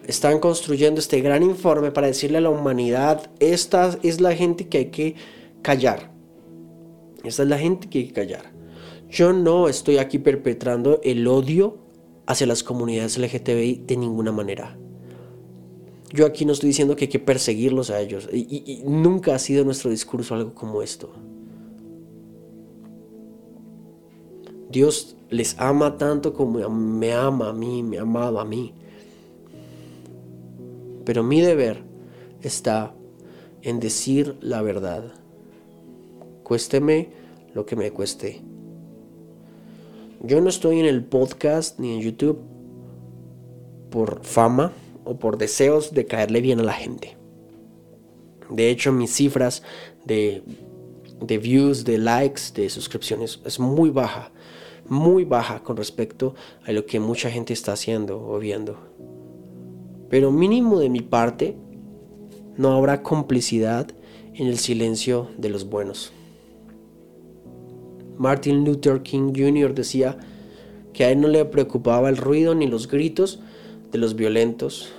están 0.06 0.38
construyendo 0.38 1.00
este 1.00 1.20
gran 1.20 1.42
informe 1.42 1.90
para 1.90 2.06
decirle 2.06 2.38
a 2.38 2.40
la 2.40 2.50
humanidad, 2.50 3.28
esta 3.40 3.98
es 4.04 4.20
la 4.20 4.34
gente 4.36 4.68
que 4.68 4.78
hay 4.78 4.86
que 4.86 5.16
callar. 5.60 6.12
Esta 7.24 7.42
es 7.42 7.48
la 7.48 7.58
gente 7.58 7.88
que 7.88 7.98
hay 7.98 8.06
que 8.06 8.14
callar. 8.14 8.52
Yo 9.10 9.32
no 9.32 9.68
estoy 9.68 9.98
aquí 9.98 10.20
perpetrando 10.20 11.00
el 11.02 11.26
odio 11.26 11.78
hacia 12.26 12.46
las 12.46 12.62
comunidades 12.62 13.18
LGTBI 13.18 13.82
de 13.86 13.96
ninguna 13.96 14.30
manera. 14.30 14.78
Yo 16.12 16.26
aquí 16.26 16.44
no 16.44 16.52
estoy 16.52 16.68
diciendo 16.68 16.94
que 16.94 17.06
hay 17.06 17.10
que 17.10 17.18
perseguirlos 17.18 17.90
a 17.90 18.00
ellos. 18.00 18.28
Y, 18.32 18.82
nunca 18.86 19.34
ha 19.34 19.38
sido 19.38 19.64
nuestro 19.64 19.90
discurso 19.90 20.34
algo 20.34 20.54
como 20.54 20.82
esto. 20.82 21.10
Dios 24.70 25.16
les 25.30 25.58
ama 25.58 25.96
tanto 25.96 26.32
como 26.32 26.68
me 26.68 27.12
ama 27.12 27.50
a 27.50 27.52
mí, 27.52 27.82
me 27.82 27.98
amaba 27.98 28.42
a 28.42 28.44
mí. 28.44 28.72
Pero 31.04 31.22
mi 31.22 31.40
deber 31.40 31.82
está 32.42 32.94
en 33.62 33.80
decir 33.80 34.36
la 34.40 34.62
verdad. 34.62 35.12
Cuésteme 36.42 37.08
lo 37.54 37.66
que 37.66 37.74
me 37.74 37.90
cueste. 37.90 38.42
Yo 40.22 40.40
no 40.40 40.48
estoy 40.48 40.80
en 40.80 40.86
el 40.86 41.04
podcast 41.04 41.78
ni 41.78 41.94
en 41.94 42.00
YouTube 42.00 42.38
por 43.90 44.24
fama 44.24 44.72
o 45.06 45.18
por 45.18 45.38
deseos 45.38 45.94
de 45.94 46.04
caerle 46.04 46.40
bien 46.40 46.60
a 46.60 46.64
la 46.64 46.72
gente. 46.72 47.16
De 48.50 48.70
hecho, 48.70 48.92
mis 48.92 49.12
cifras 49.12 49.62
de, 50.04 50.42
de 51.20 51.38
views, 51.38 51.84
de 51.84 51.98
likes, 51.98 52.42
de 52.54 52.68
suscripciones 52.68 53.40
es 53.44 53.58
muy 53.58 53.90
baja, 53.90 54.32
muy 54.88 55.24
baja 55.24 55.62
con 55.62 55.76
respecto 55.76 56.34
a 56.64 56.72
lo 56.72 56.86
que 56.86 57.00
mucha 57.00 57.30
gente 57.30 57.52
está 57.52 57.72
haciendo 57.72 58.20
o 58.20 58.38
viendo. 58.38 58.78
Pero 60.10 60.30
mínimo 60.30 60.78
de 60.78 60.88
mi 60.88 61.00
parte, 61.00 61.56
no 62.56 62.72
habrá 62.72 63.02
complicidad 63.02 63.88
en 64.34 64.46
el 64.46 64.58
silencio 64.58 65.28
de 65.38 65.48
los 65.48 65.68
buenos. 65.68 66.12
Martin 68.18 68.64
Luther 68.64 69.02
King 69.02 69.32
Jr. 69.36 69.74
decía 69.74 70.18
que 70.92 71.04
a 71.04 71.10
él 71.10 71.20
no 71.20 71.28
le 71.28 71.44
preocupaba 71.44 72.08
el 72.08 72.16
ruido 72.16 72.54
ni 72.54 72.66
los 72.66 72.88
gritos 72.88 73.40
de 73.92 73.98
los 73.98 74.16
violentos, 74.16 74.92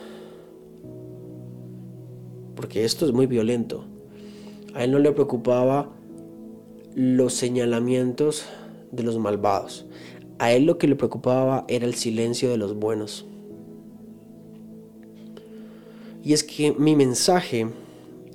porque 2.56 2.86
esto 2.86 3.06
es 3.06 3.12
muy 3.12 3.28
violento. 3.28 3.86
A 4.74 4.84
él 4.84 4.92
no 4.92 5.00
le 5.00 5.12
preocupaba 5.12 5.90
los 6.96 7.34
señalamientos 7.34 8.46
de 8.92 9.04
los 9.04 9.18
malvados. 9.18 9.86
A 10.40 10.52
él 10.52 10.66
lo 10.66 10.78
que 10.78 10.88
le 10.88 10.96
preocupaba 10.96 11.66
era 11.68 11.86
el 11.86 11.96
silencio 11.96 12.50
de 12.50 12.58
los 12.58 12.76
buenos. 12.76 13.26
Y 16.24 16.34
es 16.34 16.44
que 16.44 16.74
mi 16.74 16.96
mensaje 16.96 17.68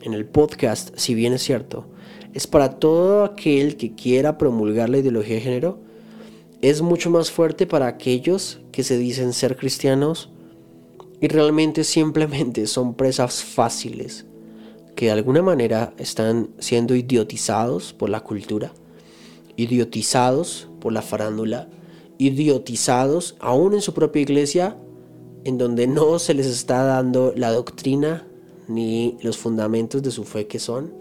en 0.01 0.15
el 0.15 0.25
podcast, 0.25 0.97
si 0.97 1.15
bien 1.15 1.33
es 1.33 1.43
cierto, 1.43 1.87
es 2.33 2.47
para 2.47 2.79
todo 2.79 3.25
aquel 3.25 3.77
que 3.77 3.95
quiera 3.95 4.39
promulgar 4.39 4.89
la 4.89 4.99
ideología 4.99 5.35
de 5.37 5.43
género, 5.43 5.79
es 6.63 6.81
mucho 6.81 7.11
más 7.11 7.31
fuerte 7.31 7.67
para 7.67 7.87
aquellos 7.87 8.61
que 8.71 8.85
se 8.85 8.97
dicen 8.97 9.33
ser 9.33 9.57
cristianos 9.57 10.31
y 11.23 11.29
realmente 11.29 11.85
simplemente 11.85 12.67
son 12.67 12.95
presas 12.95 13.45
fáciles 13.45 14.27
que 14.97 15.07
de 15.07 15.13
alguna 15.13 15.41
manera 15.41 15.95
están 15.97 16.51
siendo 16.59 16.97
idiotizados 16.97 17.93
por 17.93 18.11
la 18.11 18.21
cultura, 18.21 18.73
idiotizados 19.57 20.69
por 20.81 20.93
la 20.93 21.01
farándula, 21.01 21.69
idiotizados 22.19 23.37
aún 23.39 23.73
en 23.75 23.83
su 23.83 23.95
propia 23.95 24.21
iglesia, 24.21 24.77
en 25.45 25.59
donde 25.59 25.87
no 25.87 26.19
se 26.19 26.35
les 26.35 26.47
está 26.47 26.83
dando 26.83 27.33
la 27.37 27.53
doctrina 27.53 28.27
ni 28.67 29.17
los 29.23 29.39
fundamentos 29.39 30.03
de 30.03 30.11
su 30.11 30.25
fe 30.25 30.49
que 30.49 30.59
son, 30.59 30.93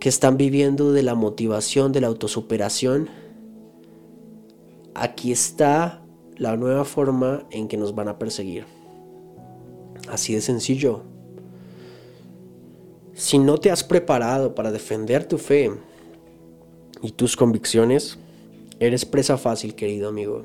que 0.00 0.08
están 0.08 0.36
viviendo 0.36 0.92
de 0.92 1.04
la 1.04 1.14
motivación, 1.14 1.92
de 1.92 2.00
la 2.00 2.08
autosuperación, 2.08 3.08
aquí 4.92 5.30
está 5.30 6.02
la 6.36 6.56
nueva 6.56 6.84
forma 6.84 7.46
en 7.52 7.68
que 7.68 7.76
nos 7.76 7.94
van 7.94 8.08
a 8.08 8.18
perseguir. 8.18 8.66
Así 10.08 10.34
de 10.34 10.40
sencillo. 10.40 11.02
Si 13.14 13.38
no 13.38 13.58
te 13.58 13.70
has 13.70 13.84
preparado 13.84 14.54
para 14.54 14.72
defender 14.72 15.26
tu 15.26 15.38
fe 15.38 15.70
y 17.00 17.12
tus 17.12 17.36
convicciones, 17.36 18.18
eres 18.80 19.04
presa 19.04 19.38
fácil, 19.38 19.74
querido 19.74 20.08
amigo. 20.08 20.44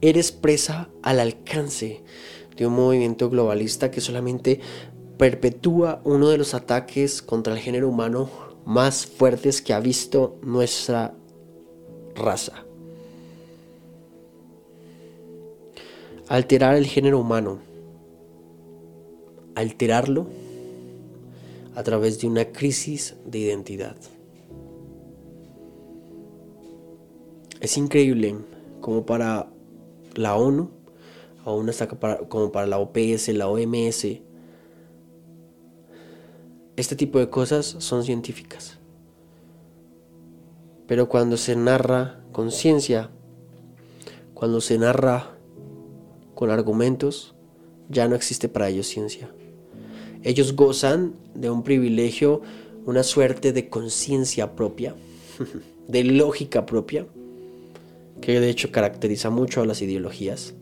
Eres 0.00 0.32
presa 0.32 0.88
al 1.02 1.20
alcance 1.20 2.02
de 2.56 2.66
un 2.66 2.74
movimiento 2.74 3.30
globalista 3.30 3.90
que 3.90 4.00
solamente 4.00 4.60
perpetúa 5.18 6.00
uno 6.04 6.28
de 6.28 6.38
los 6.38 6.54
ataques 6.54 7.22
contra 7.22 7.52
el 7.52 7.60
género 7.60 7.88
humano 7.88 8.28
más 8.64 9.06
fuertes 9.06 9.62
que 9.62 9.72
ha 9.72 9.80
visto 9.80 10.38
nuestra 10.42 11.14
raza. 12.14 12.63
Alterar 16.28 16.76
el 16.76 16.86
género 16.86 17.20
humano. 17.20 17.58
Alterarlo 19.54 20.26
a 21.74 21.82
través 21.82 22.20
de 22.20 22.26
una 22.26 22.46
crisis 22.46 23.14
de 23.26 23.38
identidad. 23.38 23.96
Es 27.60 27.76
increíble 27.76 28.36
como 28.80 29.06
para 29.06 29.48
la 30.14 30.36
ONU, 30.36 30.70
aún 31.44 31.68
hasta 31.68 31.88
como 31.88 32.52
para 32.52 32.66
la 32.66 32.78
OPS, 32.78 33.28
la 33.28 33.48
OMS, 33.48 34.20
este 36.76 36.96
tipo 36.96 37.18
de 37.18 37.30
cosas 37.30 37.76
son 37.78 38.02
científicas. 38.02 38.78
Pero 40.86 41.08
cuando 41.08 41.36
se 41.36 41.54
narra 41.54 42.20
con 42.32 42.50
ciencia, 42.50 43.10
cuando 44.34 44.60
se 44.60 44.76
narra 44.76 45.33
con 46.34 46.50
argumentos, 46.50 47.34
ya 47.88 48.08
no 48.08 48.16
existe 48.16 48.48
para 48.48 48.68
ellos 48.68 48.86
ciencia. 48.86 49.30
Ellos 50.22 50.56
gozan 50.56 51.14
de 51.34 51.50
un 51.50 51.62
privilegio, 51.62 52.40
una 52.86 53.02
suerte 53.02 53.52
de 53.52 53.68
conciencia 53.68 54.54
propia, 54.56 54.94
de 55.88 56.04
lógica 56.04 56.66
propia, 56.66 57.06
que 58.20 58.40
de 58.40 58.50
hecho 58.50 58.72
caracteriza 58.72 59.30
mucho 59.30 59.60
a 59.60 59.66
las 59.66 59.82
ideologías, 59.82 60.54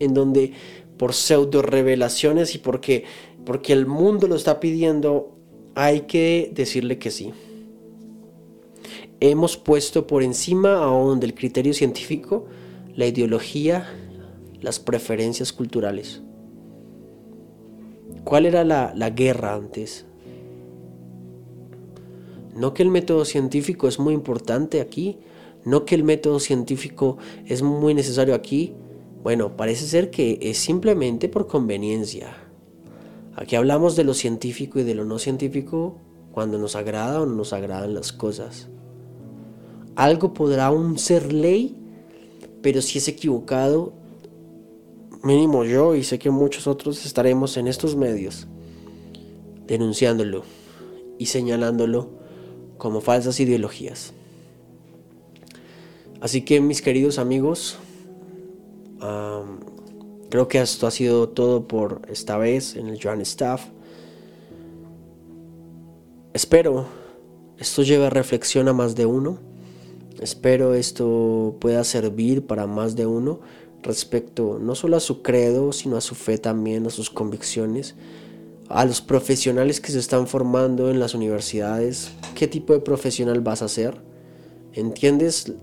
en 0.00 0.12
donde 0.12 0.52
por 0.98 1.14
pseudo 1.14 1.62
revelaciones 1.62 2.54
y 2.54 2.58
porque, 2.58 3.04
porque 3.44 3.72
el 3.72 3.86
mundo 3.86 4.28
lo 4.28 4.36
está 4.36 4.60
pidiendo, 4.60 5.34
hay 5.74 6.02
que 6.02 6.50
decirle 6.54 6.98
que 6.98 7.10
sí. 7.10 7.32
Hemos 9.20 9.56
puesto 9.56 10.06
por 10.06 10.22
encima 10.22 10.82
aún 10.82 11.20
del 11.20 11.34
criterio 11.34 11.72
científico 11.72 12.46
la 12.94 13.06
ideología, 13.06 13.86
las 14.66 14.80
preferencias 14.80 15.52
culturales. 15.52 16.22
¿Cuál 18.24 18.46
era 18.46 18.64
la, 18.64 18.92
la 18.96 19.10
guerra 19.10 19.54
antes? 19.54 20.06
No 22.56 22.74
que 22.74 22.82
el 22.82 22.90
método 22.90 23.24
científico 23.24 23.86
es 23.86 24.00
muy 24.00 24.12
importante 24.12 24.80
aquí, 24.80 25.20
no 25.64 25.84
que 25.84 25.94
el 25.94 26.02
método 26.02 26.40
científico 26.40 27.16
es 27.44 27.62
muy 27.62 27.94
necesario 27.94 28.34
aquí. 28.34 28.74
Bueno, 29.22 29.56
parece 29.56 29.86
ser 29.86 30.10
que 30.10 30.40
es 30.42 30.58
simplemente 30.58 31.28
por 31.28 31.46
conveniencia. 31.46 32.36
Aquí 33.36 33.54
hablamos 33.54 33.94
de 33.94 34.02
lo 34.02 34.14
científico 34.14 34.80
y 34.80 34.82
de 34.82 34.96
lo 34.96 35.04
no 35.04 35.20
científico 35.20 35.98
cuando 36.32 36.58
nos 36.58 36.74
agrada 36.74 37.22
o 37.22 37.26
no 37.26 37.36
nos 37.36 37.52
agradan 37.52 37.94
las 37.94 38.12
cosas. 38.12 38.66
Algo 39.94 40.34
podrá 40.34 40.66
aún 40.66 40.98
ser 40.98 41.32
ley, 41.32 41.76
pero 42.62 42.82
si 42.82 42.98
es 42.98 43.06
equivocado, 43.06 43.92
mínimo 45.22 45.64
yo 45.64 45.94
y 45.94 46.04
sé 46.04 46.18
que 46.18 46.30
muchos 46.30 46.66
otros 46.66 47.04
estaremos 47.06 47.56
en 47.56 47.66
estos 47.66 47.96
medios 47.96 48.46
denunciándolo 49.66 50.44
y 51.18 51.26
señalándolo 51.26 52.10
como 52.78 53.00
falsas 53.00 53.40
ideologías. 53.40 54.12
Así 56.20 56.42
que 56.42 56.60
mis 56.60 56.82
queridos 56.82 57.18
amigos, 57.18 57.78
Creo 60.28 60.48
que 60.48 60.60
esto 60.60 60.86
ha 60.86 60.90
sido 60.90 61.28
todo 61.28 61.68
por 61.68 62.02
esta 62.08 62.36
vez 62.36 62.76
en 62.76 62.88
el 62.88 63.02
Joan 63.02 63.20
Staff. 63.20 63.66
Espero 66.34 66.86
esto 67.58 67.82
lleve 67.82 68.10
reflexión 68.10 68.68
a 68.68 68.72
más 68.72 68.96
de 68.96 69.06
uno. 69.06 69.38
Espero 70.20 70.74
esto 70.74 71.56
pueda 71.60 71.84
servir 71.84 72.46
para 72.46 72.66
más 72.66 72.96
de 72.96 73.06
uno 73.06 73.40
respecto 73.86 74.58
no 74.60 74.74
solo 74.74 74.96
a 74.96 75.00
su 75.00 75.22
credo, 75.22 75.72
sino 75.72 75.96
a 75.96 76.00
su 76.00 76.14
fe 76.14 76.38
también, 76.38 76.86
a 76.86 76.90
sus 76.90 77.10
convicciones, 77.10 77.94
a 78.68 78.84
los 78.84 79.00
profesionales 79.00 79.80
que 79.80 79.92
se 79.92 79.98
están 79.98 80.26
formando 80.26 80.90
en 80.90 81.00
las 81.00 81.14
universidades. 81.14 82.10
¿Qué 82.34 82.48
tipo 82.48 82.72
de 82.72 82.80
profesional 82.80 83.40
vas 83.40 83.62
a 83.62 83.68
ser? 83.68 84.00
¿Entiendes 84.72 85.54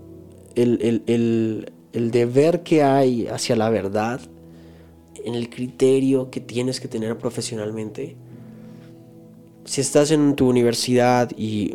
el, 0.54 0.80
el, 0.82 1.02
el, 1.06 1.72
el 1.92 2.10
deber 2.10 2.62
que 2.62 2.82
hay 2.82 3.28
hacia 3.28 3.54
la 3.56 3.70
verdad? 3.70 4.20
en 5.24 5.34
el 5.34 5.48
criterio 5.48 6.30
que 6.30 6.40
tienes 6.40 6.80
que 6.80 6.88
tener 6.88 7.16
profesionalmente. 7.16 8.16
Si 9.64 9.80
estás 9.80 10.10
en 10.10 10.36
tu 10.36 10.48
universidad 10.48 11.30
y 11.36 11.74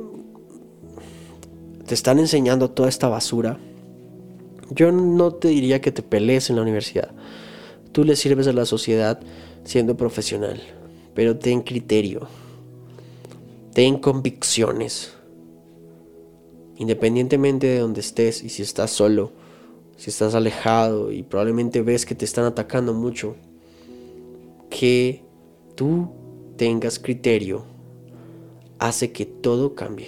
te 1.88 1.96
están 1.96 2.20
enseñando 2.20 2.70
toda 2.70 2.88
esta 2.88 3.08
basura, 3.08 3.60
yo 4.72 4.92
no 4.92 5.34
te 5.34 5.50
diría 5.50 5.82
que 5.82 5.92
te 5.92 6.04
pelees 6.04 6.50
en 6.50 6.56
la 6.56 6.62
universidad. 6.62 7.12
Tú 7.92 8.04
le 8.04 8.16
sirves 8.16 8.48
a 8.48 8.54
la 8.54 8.66
sociedad 8.66 9.20
siendo 9.64 9.98
profesional, 9.98 10.62
pero 11.14 11.38
ten 11.38 11.62
criterio, 11.62 12.28
ten 13.74 13.98
convicciones. 13.98 15.14
Independientemente 16.78 17.68
de 17.68 17.80
donde 17.80 18.00
estés 18.00 18.44
y 18.44 18.50
si 18.50 18.62
estás 18.62 18.92
solo, 18.92 19.32
si 19.98 20.12
estás 20.12 20.34
alejado 20.34 21.12
y 21.12 21.24
probablemente 21.24 21.82
ves 21.82 22.06
que 22.06 22.16
te 22.16 22.24
están 22.24 22.46
atacando 22.46 22.94
mucho, 22.94 23.36
que 24.70 25.24
tú 25.76 26.10
tengas 26.56 27.00
criterio 27.00 27.66
hace 28.80 29.12
que 29.12 29.26
todo 29.26 29.76
cambie. 29.76 30.08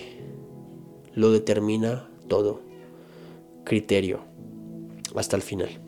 Lo 1.14 1.32
determina 1.32 2.10
todo. 2.30 2.62
Criterio. 3.66 4.31
Hasta 5.16 5.36
el 5.36 5.42
final. 5.42 5.80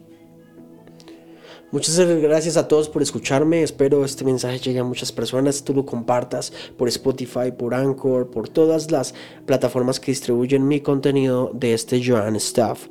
Muchas 1.73 1.97
gracias 1.97 2.55
a 2.55 2.67
todos 2.67 2.88
por 2.88 3.01
escucharme. 3.01 3.63
Espero 3.63 4.05
este 4.05 4.23
mensaje 4.23 4.59
llegue 4.59 4.77
a 4.77 4.83
muchas 4.83 5.12
personas. 5.12 5.63
Tú 5.63 5.73
lo 5.73 5.83
compartas 5.88 6.53
por 6.77 6.88
Spotify, 6.88 7.51
por 7.57 7.73
Anchor, 7.73 8.29
por 8.29 8.47
todas 8.47 8.91
las 8.91 9.15
plataformas 9.47 9.99
que 9.99 10.12
distribuyen 10.12 10.67
mi 10.67 10.81
contenido 10.81 11.49
de 11.51 11.73
este 11.73 11.99
Joan 12.05 12.36
Staff. 12.36 12.89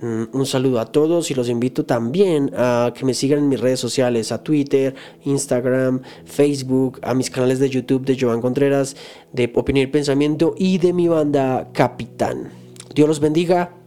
Mm, 0.00 0.26
un 0.32 0.46
saludo 0.46 0.78
a 0.78 0.86
todos 0.86 1.32
y 1.32 1.34
los 1.34 1.48
invito 1.48 1.84
también 1.84 2.52
a 2.56 2.92
que 2.94 3.04
me 3.04 3.14
sigan 3.14 3.40
en 3.40 3.48
mis 3.48 3.58
redes 3.58 3.80
sociales, 3.80 4.30
a 4.30 4.44
Twitter, 4.44 4.94
Instagram, 5.24 6.00
Facebook, 6.24 7.00
a 7.02 7.14
mis 7.14 7.30
canales 7.30 7.58
de 7.58 7.68
YouTube 7.68 8.04
de 8.04 8.16
Joan 8.18 8.40
Contreras, 8.40 8.94
de 9.32 9.52
Opinión 9.56 9.88
y 9.88 9.90
Pensamiento 9.90 10.54
y 10.56 10.78
de 10.78 10.92
mi 10.92 11.08
banda 11.08 11.68
Capitán. 11.72 12.52
Dios 12.94 13.08
los 13.08 13.18
bendiga. 13.18 13.79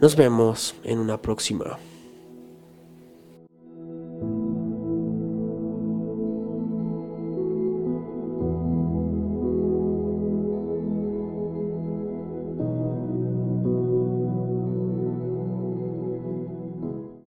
Nos 0.00 0.16
vemos 0.16 0.74
en 0.82 0.98
una 0.98 1.20
próxima. 1.20 1.78